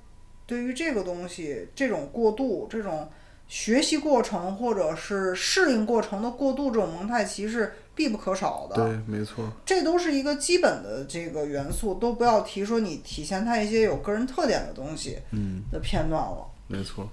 [0.46, 3.10] 对于这个东西这种过渡、这种
[3.48, 8.76] 学习过程或者是适应过程的过渡，这种蒙太奇是必不可少的。
[8.76, 9.52] 对，没错。
[9.64, 16.46] 这都是一个基本的这个元素，都不要提说你体现它一些有个人特点的东西嗯，的片段了。
[16.68, 17.10] 没错。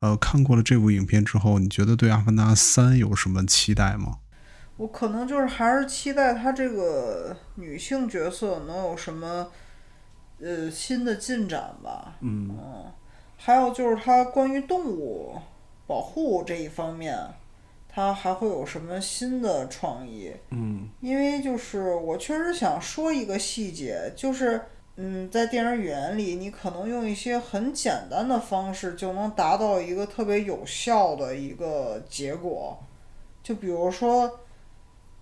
[0.00, 4.18] 呃，看过了这部影片之后，你觉得对《阿凡达三》有什么期待吗？
[4.78, 9.50] 我可能就是还是期待他这个女性角色能有什么
[10.40, 12.14] 呃新的进展吧。
[12.20, 12.84] 嗯嗯，
[13.36, 15.34] 还有就是他关于动物
[15.84, 17.18] 保护这一方面，
[17.88, 20.32] 他还会有什么新的创意？
[20.50, 24.60] 嗯因为就是我确实想说一个细节，就是
[24.94, 32.78] 嗯，在电影语言里，你可能用一些很简单的方式就能达到一个特别有效的一个结果，
[33.42, 34.38] 就比如说。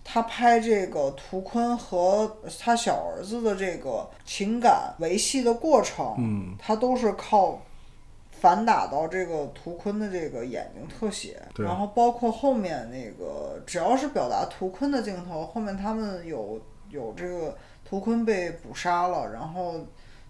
[0.09, 6.55] 他拍这个图坤和他小儿子的这个情感维系的过程，嗯。
[6.57, 7.61] 他都是靠
[8.31, 19.75] 反打到这个图坤的这个眼睛特写，然后包括后面那个只要是表达图坤的镜头，后面他们有有这个图坤被捕杀了，然后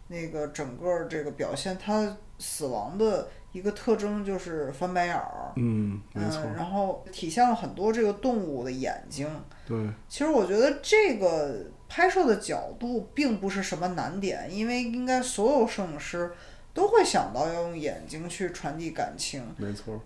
[0.08, 6.42] 那个整个这个表现他死亡的一个特征就是翻白眼儿，嗯，没错。
[6.46, 9.28] 嗯，然后体现了很多这个动物的眼睛。
[9.66, 9.78] 对，
[10.08, 16.32] 其实我觉得这个拍摄的角度并不是什么难点，因为应该所有摄影师
[16.74, 19.44] 都会想到要用眼睛去传递感情。
[19.58, 20.00] 没错。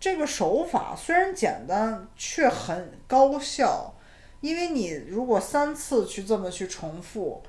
[0.00, 3.94] 这个手法虽然简单，却很高效，
[4.40, 7.42] 因为你如果三次去这么去重复，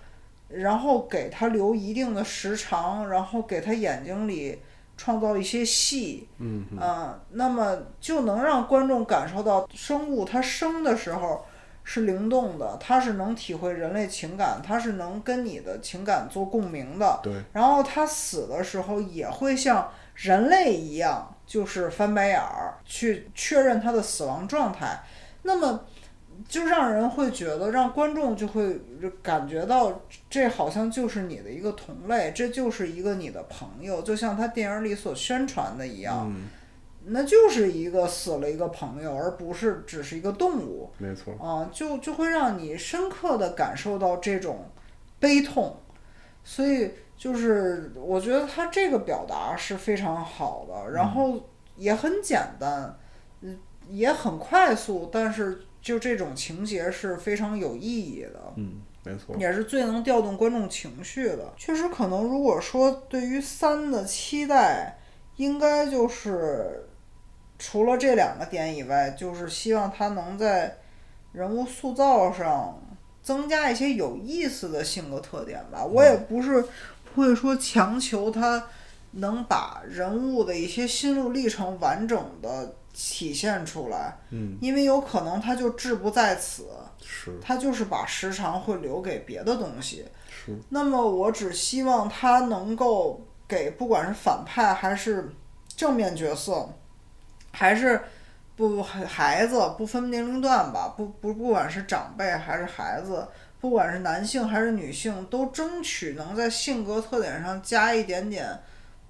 [0.47, 4.59] 然后给他留一定的时长，然后给他眼睛里
[4.97, 6.65] 创造一些戏，嗯
[7.31, 11.45] 那么就能让观众感受到生物它生的时候
[11.83, 17.19] 是灵动的，它是能体会人类情感，它是能跟你的情感做共鸣的。
[17.21, 25.03] 对，然后它死的时候也会像人类一样，就是翻白眼儿去确认它的死亡状态。
[25.43, 25.85] 那么
[26.47, 28.79] 就让人会觉得，让观众就会
[29.21, 36.47] 感觉到，这好像就是你的一个同类，这就是一个你的朋友，就像他电影里所宣传的一样，嗯，
[37.05, 40.91] 那就是一个死了一个朋友，而不是只是一个动物。
[40.97, 41.33] 没错。
[41.39, 44.69] 啊，就就会让你深刻的感受到这种
[45.19, 45.77] 悲痛，
[46.43, 52.97] 所以就是我觉得他这个表达是非常好的，然后也很简单，
[53.41, 53.57] 嗯，
[53.89, 58.53] 也很快速，但是就这种情节是非常有意义的。
[58.55, 59.35] 嗯，没错。
[59.37, 61.53] 也是最能调动观众情绪的。
[61.55, 64.97] 确实，可能如果说对于三的期待，
[65.35, 66.89] 应该就是
[67.59, 70.75] 除了这两个点以外，就是希望他能在
[71.33, 72.81] 人物塑造上
[73.21, 75.85] 增加一些有意思的性格特点吧。
[75.85, 76.65] 我也不是
[77.13, 78.69] 会说强求他
[79.11, 86.69] 能把人物的一些心路历程完整的体现出来，嗯，因为有可能他就志不在此。
[87.03, 90.05] 是他就是把时长会留给别的东西。
[90.29, 90.57] 是。
[90.69, 95.29] 那么我只希望他能够给不管是反派还是
[95.75, 96.67] 正面角色，
[97.51, 98.01] 还是
[98.55, 103.27] 不孩子不分年龄段吧，不不不管是长辈还是孩子，
[103.59, 108.57] 不管是男性还是女性，都争取能在性格特点上加一点点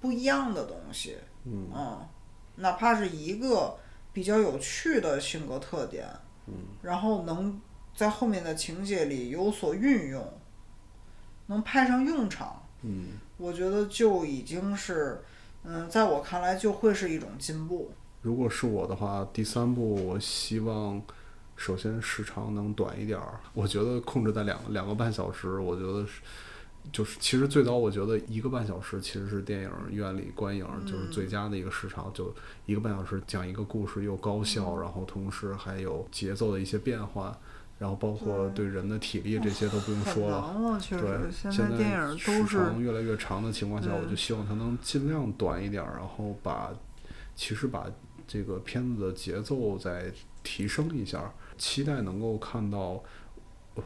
[0.02, 1.18] 不一样的东西。
[1.46, 2.08] 嗯嗯，
[2.56, 3.78] 哪怕是一个
[4.14, 6.08] 比较有趣的性格特点，
[6.48, 7.62] 嗯，然后能
[7.96, 10.34] 在后面的情节里有所运用，
[11.48, 15.24] 能派上用场，嗯，我觉得就已经是，
[15.64, 17.92] 嗯，在我看来就会是一种进步。
[18.22, 21.02] 如果是我的话，第三部我希望
[21.56, 26.22] 首先时长能短一点儿，我觉得控制在两两个半小时，我觉得是。
[26.92, 32.34] 就是其实最早我觉得一个半小时其实是电影院里观影就是最佳的一个时长，就
[32.66, 37.38] 一个半小时讲一个故事又高效，然后同时还有节奏的一些变化，
[37.80, 40.80] 然后包括对人的体力这些都不用说了。
[40.90, 46.74] 对，，现在电影都时是长越来越长的情况下，我就希望它能尽量短一点儿，然后把
[47.36, 47.86] 其实把
[48.28, 50.12] 这个片子的节奏再
[50.44, 53.04] 提升一下，期待能够看到。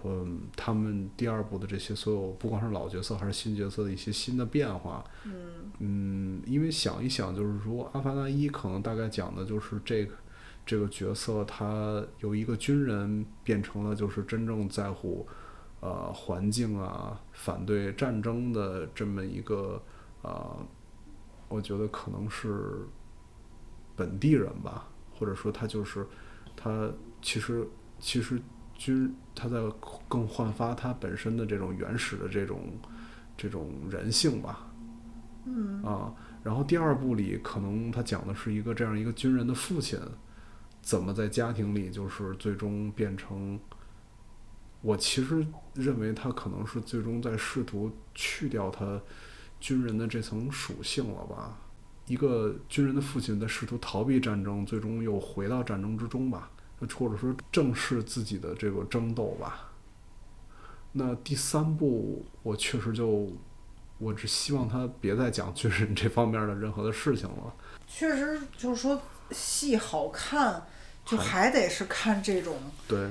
[0.04, 5.04] 嗯，他们第二部的这些所有，不光是老角色还是新角色的一些新的变化，
[5.80, 6.42] 嗯。
[6.46, 10.14] 因为想一想，就是说《阿凡达一》可能大概讲的就是这个
[10.66, 15.26] 这个角色，他由一个军人变成了就是真正在乎
[15.80, 19.82] 呃环境啊、反对战争的这么一个
[20.22, 20.58] 呃，
[21.48, 22.86] 我觉得可能是
[23.96, 26.06] 本地人吧，或者说他就是
[26.58, 27.66] 他其实
[28.00, 28.42] 其实
[28.80, 29.58] 军他在
[30.08, 32.80] 更焕发他本身的这种原始的这种
[33.38, 34.72] 这种人性吧，
[35.46, 40.00] 嗯啊，然后第二部里可能他讲的是一个这样一个军人的父亲
[40.82, 43.60] 怎么在家庭里就是最终变成。
[44.82, 48.98] 我其实认为他可能是最终在试图去掉他
[49.60, 51.58] 军人的这层属性了吧。
[52.08, 56.50] 一个军人的父亲在试图逃避战争，最终又回到战争之中吧，
[56.98, 59.70] 或者说正视自己的这个争斗吧。
[60.94, 63.32] 那第三部，我确实就，
[64.00, 67.54] 我只希望他别再讲军人这方面的任何的事情了。
[67.88, 69.00] 确实就是说
[69.32, 70.66] 戏好看，
[71.06, 72.58] 就还得是看这种
[72.88, 73.10] 对，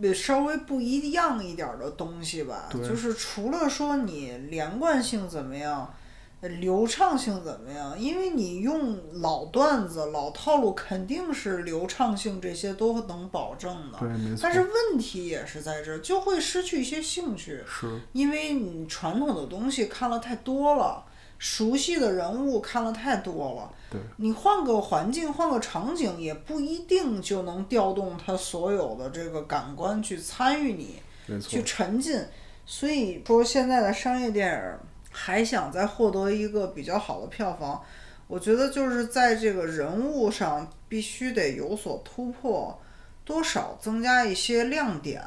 [0.00, 2.68] 呃稍微不一样一点儿的东西吧。
[2.70, 5.92] 就是除了说你连贯性怎么样，呃
[6.40, 13.98] 流畅性怎么样，因为你用老段子、老套路，肯定是流畅性这些都能保证的。
[13.98, 14.40] 对，没错。
[14.42, 17.62] 但是问题也是在这儿，就会失去一些兴趣。
[17.66, 21.04] 是，因为你传统的东西看了太多了，
[21.36, 31.62] 熟悉的人物看了太多了，对，你换个环境、换个场景，也不一定就能调动他所有的这个感官去参与你，去。
[31.62, 32.24] 沉浸。
[32.66, 37.82] 所以说，现在的商业电影还想再获得一个比较好的票房，
[38.26, 42.80] 我觉得就是在这个人物上必须得有所突破，
[43.24, 45.20] 多少增加一些亮点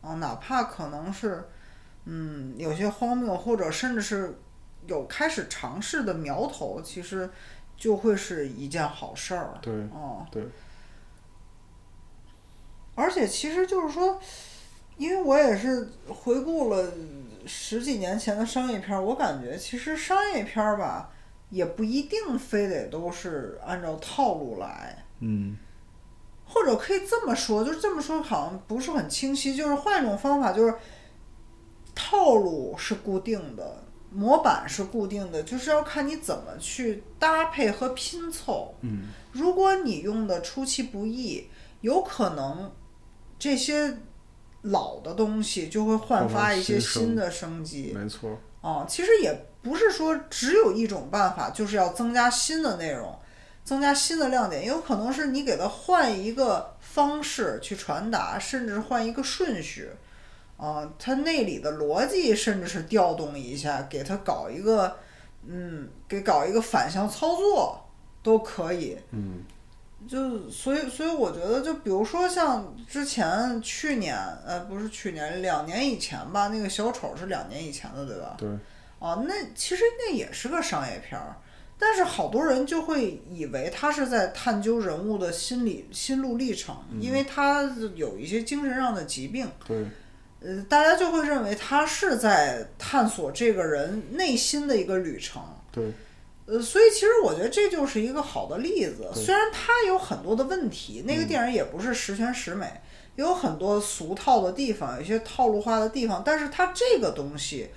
[0.00, 1.48] 啊，哪怕可能是
[2.04, 4.38] 嗯有些荒谬，或者甚至是
[4.86, 7.30] 有开始尝试的苗头，其实
[7.76, 9.54] 就会是一件好事儿。
[9.62, 10.42] 对哦、对，
[12.94, 14.20] 而且其实就是说，
[14.96, 16.92] 因为我也是回顾了
[17.48, 21.10] 十几年前的商业片儿，我感觉其实商业片儿吧，
[21.48, 25.56] 也不一定非得都是按照套路来，嗯，
[26.44, 30.74] 或者可以这么说，就是这么说好像不是很清晰，就是换一种方法，就是
[31.94, 38.74] 套路是固定的，模板是固定的，就是要看你怎么去搭配和拼凑。
[38.82, 41.48] 嗯，如果你用的出其不意，
[41.80, 42.70] 有可能
[43.38, 43.98] 这些
[44.62, 47.92] 老的东西就会焕焕发发一些新的生机。
[47.94, 48.38] 没错。
[48.60, 49.32] 哦，其实也
[49.62, 53.16] 不是说只有一种办法，就是要增加新的内容，
[53.64, 59.88] 增加新的亮点，也有可能是你给它换一个方式去传达，甚至换一个顺序，
[60.56, 64.96] 啊、它那里的逻辑甚至是调动一下，给它搞一个，
[65.46, 67.80] 嗯，给搞一个反向操作
[68.24, 68.98] 都可以。
[69.12, 69.44] 嗯，
[70.06, 78.36] 就所以，所以我觉得，就比如说像之前去年，呃，不是去年，两年以前吧，那个小丑是两年以前的，对吧？
[78.38, 78.48] 对，
[79.00, 81.36] 啊，那其实那也是个商业片儿，
[81.78, 87.64] 但是好多人就会以为他是在探究人物的心理心路历程，因为他
[87.96, 89.84] 有一些精神上的疾病，对，
[90.40, 95.42] 呃，大家就会认为他是在探索这个人内心的一个旅程。
[95.70, 95.92] 对，
[96.48, 99.10] 呃，所以其实我觉得这就是一个好的例子。
[99.14, 102.64] 虽然它有很多的问题，那个电影也不是十全十美，
[103.16, 107.68] 也有很多俗套的地方，有些套路化的地方，但是它这个东西，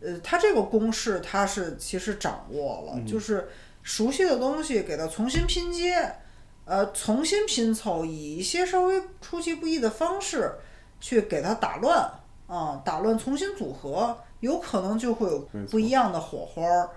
[0.00, 3.48] 呃，它这个公式它是其实掌握了，就是
[3.84, 6.12] 熟悉的东西给它重新拼接，
[6.64, 10.50] 呃，重新拼凑，以一些稍微出其不意的方式
[11.00, 12.10] 去给它打乱
[12.48, 15.38] 啊、打乱，重新组合，有可能就会有
[15.70, 16.90] 不一样的火花儿。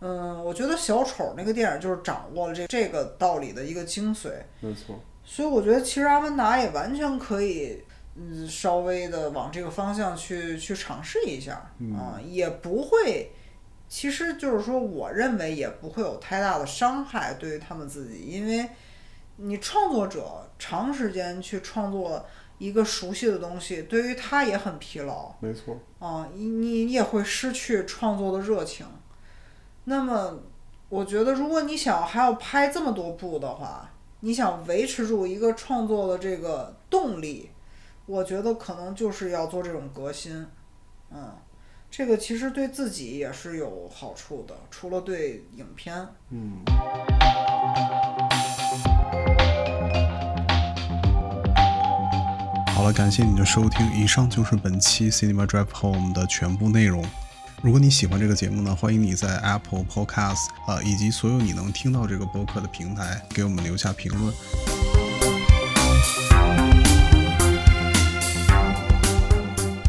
[0.00, 4.98] 嗯，我觉得小丑那个电影就是掌握了这这个道理的一个精髓，没错。
[5.22, 7.82] 所以我觉得其实阿凡达也完全可以，
[8.16, 13.30] 嗯，稍微的往这个方向去去尝试一下，啊、也不会，
[13.88, 18.68] 其实就是说，我认为也不会有太大的伤害对于他们自己，因为
[19.36, 22.24] 你创作者长时间去创作
[22.56, 28.86] 一个熟悉的东西，对于他也很疲劳没错，啊，你你也会失去创作的热情。
[29.84, 30.38] 那么，
[30.88, 33.90] 我觉得如果你想还要拍这么多部的话，
[34.20, 37.50] 你想维持住一个创作的这个动力，
[38.06, 40.46] 我觉得可能就是要做这种革新，
[41.10, 41.32] 嗯，
[41.90, 46.06] 这个其实对自己也是有好处的，除了对影片。
[46.28, 46.58] 嗯，
[52.76, 57.04] 好了，感谢你的收听，以上就是本期 Cinema Drive Home 的全部内容。
[57.62, 64.34] 如果你喜欢这个节目呢，欢迎你在 Apple Podcast 啊、以及所有你能听到这个播客的平台给我们留下评论。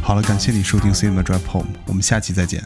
[0.02, 2.62] 好了，感谢你收听 Cinema Drive Home，我们下期再见。